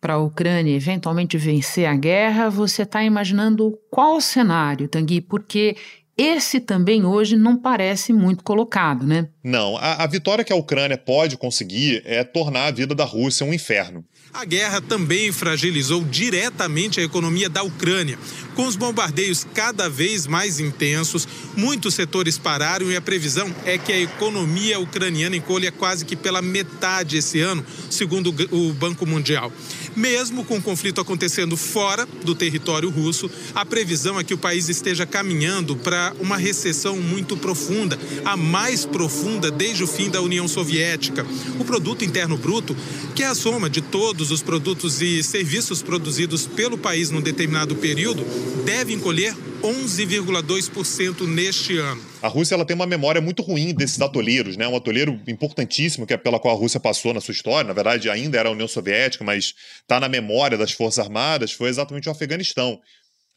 para 0.00 0.14
a 0.14 0.18
Ucrânia 0.18 0.74
eventualmente 0.74 1.36
vencer 1.36 1.86
a 1.86 1.94
guerra, 1.94 2.48
você 2.48 2.82
está 2.82 3.04
imaginando 3.04 3.78
qual 3.90 4.20
cenário, 4.20 4.88
Tanguy? 4.88 5.20
Porque 5.20 5.76
esse 6.16 6.60
também 6.60 7.04
hoje 7.04 7.36
não 7.36 7.56
parece 7.56 8.12
muito 8.12 8.44
colocado, 8.44 9.06
né? 9.06 9.28
Não. 9.42 9.76
A, 9.76 10.04
a, 10.04 10.06
vitória 10.06 10.44
que 10.44 10.52
a 10.52 10.56
Ucrânia 10.56 10.98
pode 10.98 11.36
conseguir 11.38 12.02
é 12.04 12.22
tornar 12.24 12.66
a 12.66 12.70
vida 12.70 12.94
da 12.94 13.04
Rússia 13.04 13.46
um 13.46 13.54
inferno. 13.54 14.04
A 14.32 14.44
guerra 14.44 14.80
também 14.80 15.32
fragilizou 15.32 16.04
diretamente 16.04 17.00
a 17.00 17.02
economia 17.02 17.48
da 17.48 17.64
Ucrânia. 17.64 18.16
Com 18.54 18.66
os 18.66 18.76
bombardeios 18.76 19.44
cada 19.54 19.88
vez 19.88 20.26
mais 20.26 20.60
intensos, 20.60 21.26
muitos 21.56 21.94
setores 21.94 22.38
pararam 22.38 22.90
e 22.90 22.96
a 22.96 23.00
previsão 23.00 23.52
é 23.64 23.76
que 23.76 23.92
a 23.92 24.00
economia 24.00 24.78
ucraniana 24.78 25.34
encolha 25.34 25.72
quase 25.72 26.04
que 26.04 26.14
pela 26.14 26.40
metade 26.40 27.16
esse 27.16 27.40
ano, 27.40 27.64
segundo 27.90 28.32
o 28.52 28.72
Banco 28.72 29.04
Mundial. 29.04 29.52
Mesmo 29.96 30.44
com 30.44 30.58
o 30.58 30.62
conflito 30.62 31.00
acontecendo 31.00 31.56
fora 31.56 32.06
do 32.24 32.34
território 32.34 32.88
russo, 32.88 33.28
a 33.54 33.66
previsão 33.66 34.20
é 34.20 34.24
que 34.24 34.34
o 34.34 34.38
país 34.38 34.68
esteja 34.68 35.04
caminhando 35.04 35.74
para 35.74 36.14
uma 36.20 36.36
recessão 36.36 36.96
muito 36.98 37.36
profunda, 37.36 37.98
a 38.24 38.36
mais 38.36 38.84
profunda 38.84 39.50
desde 39.50 39.82
o 39.82 39.88
fim 39.88 40.08
da 40.08 40.22
União 40.22 40.46
Soviética. 40.46 41.26
O 41.58 41.64
produto 41.64 42.04
interno 42.04 42.36
bruto, 42.36 42.76
que 43.16 43.24
é 43.24 43.26
a 43.26 43.34
soma 43.34 43.68
de 43.68 43.80
todos 43.80 44.19
os 44.28 44.42
produtos 44.42 45.00
e 45.00 45.22
serviços 45.22 45.82
produzidos 45.82 46.46
pelo 46.46 46.76
país 46.76 47.10
num 47.10 47.20
determinado 47.22 47.76
período, 47.76 48.24
deve 48.64 48.92
encolher 48.92 49.34
11,2% 49.62 51.26
neste 51.26 51.78
ano. 51.78 52.02
A 52.22 52.28
Rússia 52.28 52.54
ela 52.54 52.64
tem 52.64 52.74
uma 52.74 52.86
memória 52.86 53.20
muito 53.20 53.42
ruim 53.42 53.72
desses 53.72 54.00
atoleiros, 54.00 54.56
né? 54.56 54.66
Um 54.66 54.76
atoleiro 54.76 55.18
importantíssimo 55.26 56.06
que 56.06 56.12
é 56.12 56.16
pela 56.16 56.38
qual 56.38 56.54
a 56.54 56.58
Rússia 56.58 56.80
passou 56.80 57.14
na 57.14 57.20
sua 57.20 57.32
história, 57.32 57.68
na 57.68 57.74
verdade 57.74 58.10
ainda 58.10 58.38
era 58.38 58.48
a 58.48 58.52
União 58.52 58.68
Soviética, 58.68 59.24
mas 59.24 59.54
está 59.80 60.00
na 60.00 60.08
memória 60.08 60.58
das 60.58 60.72
Forças 60.72 60.98
Armadas, 60.98 61.52
foi 61.52 61.68
exatamente 61.68 62.08
o 62.08 62.12
Afeganistão. 62.12 62.80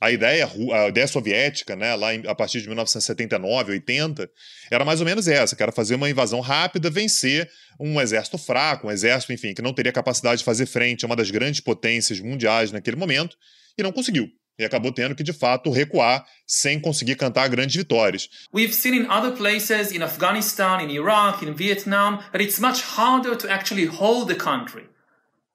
A 0.04 0.12
ideia, 0.12 0.52
a 0.74 0.89
ideia 0.89 1.08
soviética, 1.08 1.78
né, 1.78 1.96
lá 1.96 2.13
em, 2.13 2.28
a 2.28 2.36
partir 2.36 2.60
de 2.60 2.68
1979, 2.68 3.72
80, 3.72 4.30
era 4.70 4.84
mais 4.84 5.00
ou 5.00 5.06
menos 5.06 5.30
essa, 5.30 5.56
que 5.56 5.63
era 5.63 5.72
fazer 5.72 5.96
uma 5.96 6.10
invasão 6.10 6.42
rápida, 6.42 6.89
vencer 6.89 7.50
um 7.80 8.02
exército 8.02 8.38
fraco, 8.38 8.88
um 8.88 8.92
exército, 8.92 9.32
enfim, 9.32 9.54
que 9.54 9.62
não 9.62 9.74
teria 9.74 9.94
capacidade 9.94 10.39
de 10.39 10.44
fazer 10.44 10.66
frente 10.66 11.06
a 11.06 11.08
uma 11.08 11.16
das 11.16 11.32
grandes 11.32 11.62
potências 11.62 12.20
mundiais 12.20 12.70
naquele 12.70 12.98
momento, 12.98 13.38
e 13.78 13.82
não 13.82 13.94
conseguiu 13.94 14.28
e 14.60 14.66
acabou 14.66 14.92
tendo 14.92 15.16
que 15.16 15.24
de 15.24 15.34
fato 15.34 15.72
recuar 15.72 16.26
sem 16.46 16.80
conseguir 16.82 17.16
cantar 17.16 17.48
grandes 17.48 17.76
vitórias. 17.76 18.30
We've 18.54 18.74
seen 18.74 18.94
in 18.94 19.10
other 19.10 19.32
places 19.32 19.92
in 19.94 20.04
Afghanistan, 20.04 20.82
in 20.82 20.92
Iraq, 20.92 21.46
in 21.46 21.54
Vietnam 21.54 22.20
that 22.34 22.44
it's 22.44 22.60
much 22.60 22.84
harder 22.84 23.38
to 23.38 23.50
actually 23.50 23.88
hold 23.88 24.28
the 24.28 24.36
country 24.36 24.89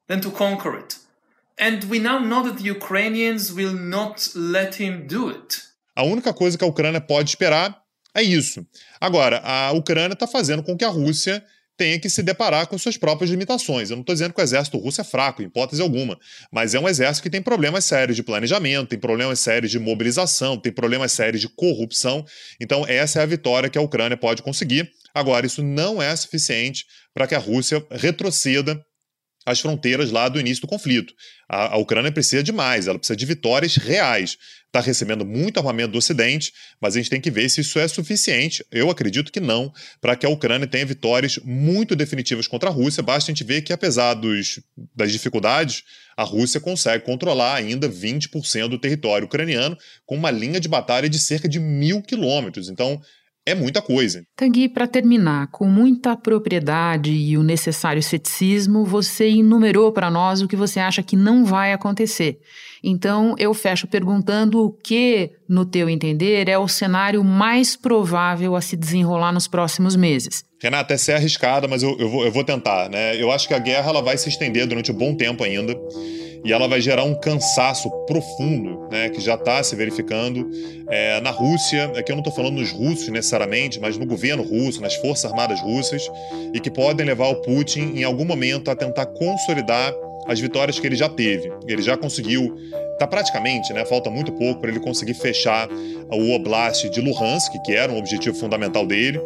than 0.09 0.21
to 0.21 0.31
conquer 0.31 0.79
it. 0.79 1.08
And 1.61 1.81
we 1.91 1.99
now 1.99 2.21
know 2.21 2.45
that 2.45 2.63
the 2.63 2.71
Ukrainians 2.71 3.53
will 3.53 3.75
not 3.75 4.31
let 4.35 4.81
him 4.81 5.07
do 5.07 5.29
it. 5.31 5.61
A 5.97 6.05
única 6.05 6.33
coisa 6.33 6.57
que 6.57 6.65
a 6.65 6.69
Ucrânia 6.69 7.01
pode 7.01 7.31
esperar 7.31 7.77
é 8.15 8.23
isso. 8.23 8.65
Agora, 9.01 9.41
a 9.45 9.73
Ucrânia 9.73 10.15
está 10.15 10.27
fazendo 10.27 10.63
com 10.63 10.77
que 10.77 10.85
a 10.85 10.89
Rússia 10.89 11.45
tenha 11.77 11.99
que 11.99 12.11
se 12.11 12.23
deparar 12.23 12.67
com 12.67 12.77
suas 12.77 12.97
próprias 12.97 13.31
limitações. 13.31 13.89
Eu 13.89 13.97
não 13.97 14.03
estou 14.03 14.15
dizendo 14.15 14.35
que 14.35 14.41
o 14.41 14.43
exército 14.43 14.77
russo 14.79 15.01
é 15.01 15.05
fraco, 15.05 15.41
em 15.41 15.47
hipótese 15.47 15.81
alguma, 15.81 16.19
mas 16.53 16.75
é 16.75 16.81
um 16.81 16.89
exército 16.89 17.23
que 17.23 17.31
tem 17.31 17.41
problemas 17.41 17.85
sérios 17.85 18.17
de 18.17 18.23
planejamento, 18.23 18.89
tem 18.89 18.99
problemas 18.99 19.39
sérios 19.39 19.71
de 19.71 19.79
mobilização, 19.79 20.59
tem 20.59 20.73
problemas 20.73 21.13
sérios 21.13 21.41
de 21.41 21.49
corrupção. 21.49 22.25
Então, 22.61 22.85
essa 22.87 23.21
é 23.21 23.23
a 23.23 23.27
vitória 23.27 23.71
que 23.71 23.79
a 23.79 23.81
Ucrânia 23.81 24.17
pode 24.17 24.43
conseguir. 24.43 24.91
Agora, 25.15 25.47
isso 25.47 25.63
não 25.63 26.03
é 26.03 26.15
suficiente 26.17 26.85
para 27.15 27.27
que 27.27 27.35
a 27.35 27.39
Rússia 27.39 27.85
retroceda 27.91 28.85
as 29.49 29.61
fronteiras 29.61 30.11
lá 30.11 30.29
do 30.29 30.39
início 30.39 30.61
do 30.61 30.69
conflito. 30.69 31.15
A, 31.49 31.75
a 31.75 31.77
Ucrânia 31.79 32.13
precisa 32.13 32.43
de 32.43 32.53
mais, 32.53 32.87
ela 32.87 32.99
precisa 32.99 33.17
de 33.17 33.25
vitórias 33.25 33.77
reais. 33.77 34.37
Está 34.67 34.81
recebendo 34.81 35.25
muito 35.25 35.57
armamento 35.57 35.93
do 35.93 35.99
Ocidente, 35.99 36.53
mas 36.79 36.95
a 36.95 36.99
gente 36.99 37.09
tem 37.09 37.21
que 37.21 37.31
ver 37.31 37.49
se 37.49 37.63
isso 37.63 37.79
é 37.79 37.89
suficiente. 37.89 38.63
Eu 38.71 38.91
acredito 38.91 39.33
que 39.33 39.41
não, 39.41 39.73
para 40.03 40.15
que 40.15 40.27
a 40.27 40.29
Ucrânia 40.29 40.67
tenha 40.67 40.85
vitórias 40.85 41.39
muito 41.43 41.97
definitivas 41.97 42.47
contra 42.47 42.69
a 42.69 42.73
Rússia. 42.73 43.03
Basta 43.03 43.31
a 43.31 43.35
gente 43.35 43.43
ver 43.43 43.63
que, 43.63 43.73
apesar 43.73 44.13
dos, 44.13 44.61
das 44.95 45.11
dificuldades, 45.11 45.85
a 46.15 46.23
Rússia 46.23 46.61
consegue 46.61 47.03
controlar 47.03 47.55
ainda 47.55 47.89
20% 47.89 48.69
do 48.69 48.79
território 48.79 49.25
ucraniano 49.25 49.79
com 50.05 50.17
uma 50.17 50.31
linha 50.31 50.61
de 50.61 50.69
batalha 50.69 51.09
de 51.09 51.19
cerca 51.19 51.49
de 51.49 51.59
mil 51.59 52.03
quilômetros. 52.03 52.69
Então, 52.69 53.01
é 53.51 53.55
muita 53.55 53.81
coisa. 53.81 54.23
Tanguy, 54.37 54.69
para 54.69 54.87
terminar, 54.87 55.49
com 55.49 55.67
muita 55.67 56.17
propriedade 56.17 57.11
e 57.11 57.37
o 57.37 57.43
necessário 57.43 58.03
ceticismo, 58.03 58.85
você 58.85 59.29
enumerou 59.29 59.93
para 59.93 60.11
nós 60.11 60.43
o 60.43 60.49
que 60.49 60.57
você 60.57 60.81
acha 60.81 61.03
que 61.03 61.17
não 61.17 61.45
vai 61.45 61.73
acontecer. 61.73 62.39
Então, 62.83 63.35
eu 63.39 63.53
fecho 63.55 63.87
perguntando 63.87 64.65
o 64.65 64.71
que, 64.71 65.31
no 65.49 65.65
teu 65.65 65.89
entender, 65.89 66.49
é 66.49 66.59
o 66.59 66.69
cenário 66.69 67.25
mais 67.25 67.75
provável 67.77 68.55
a 68.55 68.61
se 68.61 68.77
desenrolar 68.77 69.33
nos 69.33 69.49
próximos 69.49 69.97
meses. 69.97 70.45
Renata, 70.61 70.95
essa 70.95 71.13
é 71.13 71.17
arriscada, 71.17 71.67
mas 71.67 71.83
eu, 71.83 71.97
eu, 71.99 72.09
vou, 72.09 72.25
eu 72.25 72.33
vou 72.33 72.45
tentar. 72.45 72.89
Né? 72.89 73.21
Eu 73.21 73.31
acho 73.31 73.49
que 73.49 73.55
a 73.55 73.59
guerra 73.59 73.91
ela 73.91 74.03
vai 74.03 74.17
se 74.17 74.29
estender 74.29 74.67
durante 74.67 74.93
um 74.93 74.95
bom 74.95 75.15
tempo 75.15 75.43
ainda 75.43 75.75
e 76.45 76.53
ela 76.53 76.69
vai 76.69 76.81
gerar 76.81 77.05
um 77.05 77.15
cansaço 77.15 77.91
profundo, 78.07 78.89
né, 78.91 79.09
que 79.11 79.21
já 79.21 79.35
está 79.35 79.63
se 79.63 79.75
verificando 79.75 80.49
é, 80.89 81.21
na 81.21 81.31
Rússia. 81.31 81.93
Aqui 81.97 82.13
eu 82.13 82.17
não 82.17 82.23
estou 82.23 82.33
falando 82.33 82.55
nos 82.55 82.71
russos 82.71 83.09
necessariamente, 83.09 83.81
mas 83.81 83.97
no 83.97 84.07
governo 84.07 84.43
russo, 84.43 84.81
nas 84.81 84.95
forças 84.95 85.31
armadas 85.31 85.61
russas, 85.61 86.11
e 86.53 86.61
que 86.61 86.71
podem 86.71 87.07
levar 87.07 87.29
o 87.29 87.37
Putin 87.37 87.93
em 87.97 88.05
algum 88.05 88.25
momento 88.25 88.71
a 88.71 88.77
tentar 88.77 89.07
consolidar 89.07 89.95
as 90.27 90.39
vitórias 90.39 90.79
que 90.79 90.87
ele 90.87 90.97
já 90.97 91.09
teve. 91.09 91.51
Ele 91.67 91.83
já 91.83 91.97
conseguiu, 91.97 92.55
tá 92.99 93.07
praticamente, 93.07 93.73
né? 93.73 93.85
Falta 93.87 94.11
muito 94.11 94.31
pouco 94.33 94.61
para 94.61 94.71
ele 94.71 94.81
conseguir 94.81 95.15
fechar 95.15 95.69
o 96.11 96.35
Oblast 96.35 96.89
de 96.91 97.01
Luhansk, 97.01 97.53
que 97.65 97.73
era 97.73 97.91
um 97.91 97.99
objetivo 97.99 98.37
fundamental 98.37 98.87
dele. 98.87 99.19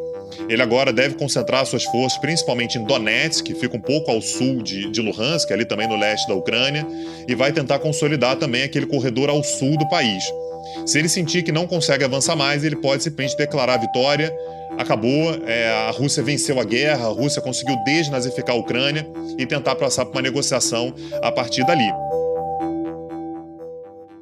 Ele 0.48 0.62
agora 0.62 0.92
deve 0.92 1.14
concentrar 1.14 1.64
suas 1.66 1.84
forças 1.84 2.18
principalmente 2.18 2.78
em 2.78 2.84
Donetsk, 2.84 3.44
que 3.44 3.54
fica 3.54 3.76
um 3.76 3.80
pouco 3.80 4.10
ao 4.10 4.20
sul 4.20 4.62
de, 4.62 4.90
de 4.90 5.00
Luhansk, 5.00 5.50
ali 5.52 5.64
também 5.64 5.88
no 5.88 5.96
leste 5.96 6.26
da 6.28 6.34
Ucrânia, 6.34 6.86
e 7.26 7.34
vai 7.34 7.52
tentar 7.52 7.78
consolidar 7.78 8.36
também 8.36 8.62
aquele 8.62 8.86
corredor 8.86 9.28
ao 9.28 9.42
sul 9.42 9.76
do 9.76 9.88
país. 9.88 10.24
Se 10.86 10.98
ele 10.98 11.08
sentir 11.08 11.42
que 11.42 11.52
não 11.52 11.66
consegue 11.66 12.04
avançar 12.04 12.36
mais, 12.36 12.64
ele 12.64 12.76
pode 12.76 13.02
simplesmente 13.02 13.36
declarar 13.36 13.76
vitória. 13.76 14.32
Acabou, 14.78 15.34
é, 15.46 15.68
a 15.88 15.90
Rússia 15.90 16.22
venceu 16.22 16.58
a 16.58 16.64
guerra, 16.64 17.06
a 17.06 17.10
Rússia 17.12 17.42
conseguiu 17.42 17.76
desnazificar 17.84 18.56
a 18.56 18.58
Ucrânia 18.58 19.06
e 19.38 19.46
tentar 19.46 19.76
passar 19.76 20.06
por 20.06 20.14
uma 20.14 20.22
negociação 20.22 20.94
a 21.22 21.30
partir 21.30 21.64
dali. 21.66 22.11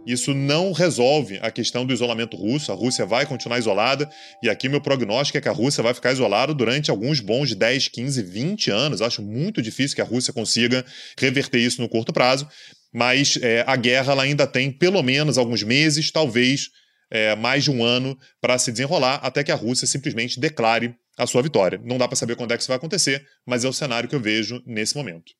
Isso 0.06 0.32
não 0.32 0.72
resolve 0.72 1.38
a 1.42 1.50
questão 1.50 1.84
do 1.84 1.92
isolamento 1.92 2.36
russo. 2.36 2.72
A 2.72 2.74
Rússia 2.74 3.04
vai 3.04 3.26
continuar 3.26 3.58
isolada. 3.58 4.08
E 4.42 4.48
aqui 4.48 4.68
meu 4.68 4.80
prognóstico 4.80 5.38
é 5.38 5.40
que 5.40 5.48
a 5.48 5.52
Rússia 5.52 5.82
vai 5.82 5.94
ficar 5.94 6.12
isolada 6.12 6.54
durante 6.54 6.90
alguns 6.90 7.20
bons 7.20 7.54
10, 7.54 7.88
15, 7.88 8.22
20 8.22 8.70
anos. 8.70 9.02
Acho 9.02 9.22
muito 9.22 9.60
difícil 9.60 9.94
que 9.94 10.02
a 10.02 10.04
Rússia 10.04 10.32
consiga 10.32 10.84
reverter 11.18 11.58
isso 11.58 11.80
no 11.80 11.88
curto 11.88 12.12
prazo. 12.12 12.48
Mas 12.92 13.38
é, 13.40 13.62
a 13.66 13.76
guerra 13.76 14.12
ela 14.12 14.22
ainda 14.22 14.46
tem 14.46 14.72
pelo 14.72 15.02
menos 15.02 15.38
alguns 15.38 15.62
meses, 15.62 16.10
talvez 16.10 16.68
é, 17.10 17.36
mais 17.36 17.64
de 17.64 17.70
um 17.70 17.84
ano, 17.84 18.16
para 18.40 18.58
se 18.58 18.72
desenrolar, 18.72 19.20
até 19.22 19.44
que 19.44 19.52
a 19.52 19.56
Rússia 19.56 19.86
simplesmente 19.86 20.40
declare 20.40 20.94
a 21.18 21.26
sua 21.26 21.42
vitória. 21.42 21.80
Não 21.84 21.98
dá 21.98 22.08
para 22.08 22.16
saber 22.16 22.36
quando 22.36 22.52
é 22.52 22.56
que 22.56 22.62
isso 22.62 22.68
vai 22.68 22.76
acontecer, 22.76 23.24
mas 23.46 23.64
é 23.64 23.68
o 23.68 23.72
cenário 23.72 24.08
que 24.08 24.14
eu 24.14 24.20
vejo 24.20 24.62
nesse 24.66 24.96
momento. 24.96 25.32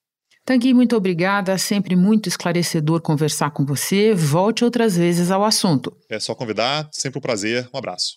Tanguy, 0.50 0.74
muito 0.74 0.96
obrigada. 0.96 1.56
Sempre 1.56 1.94
muito 1.94 2.28
esclarecedor 2.28 3.00
conversar 3.00 3.52
com 3.52 3.64
você. 3.64 4.12
Volte 4.12 4.64
outras 4.64 4.96
vezes 4.96 5.30
ao 5.30 5.44
assunto. 5.44 5.96
É 6.08 6.18
só 6.18 6.34
convidar. 6.34 6.88
Sempre 6.90 7.20
um 7.20 7.22
prazer. 7.22 7.68
Um 7.72 7.78
abraço. 7.78 8.16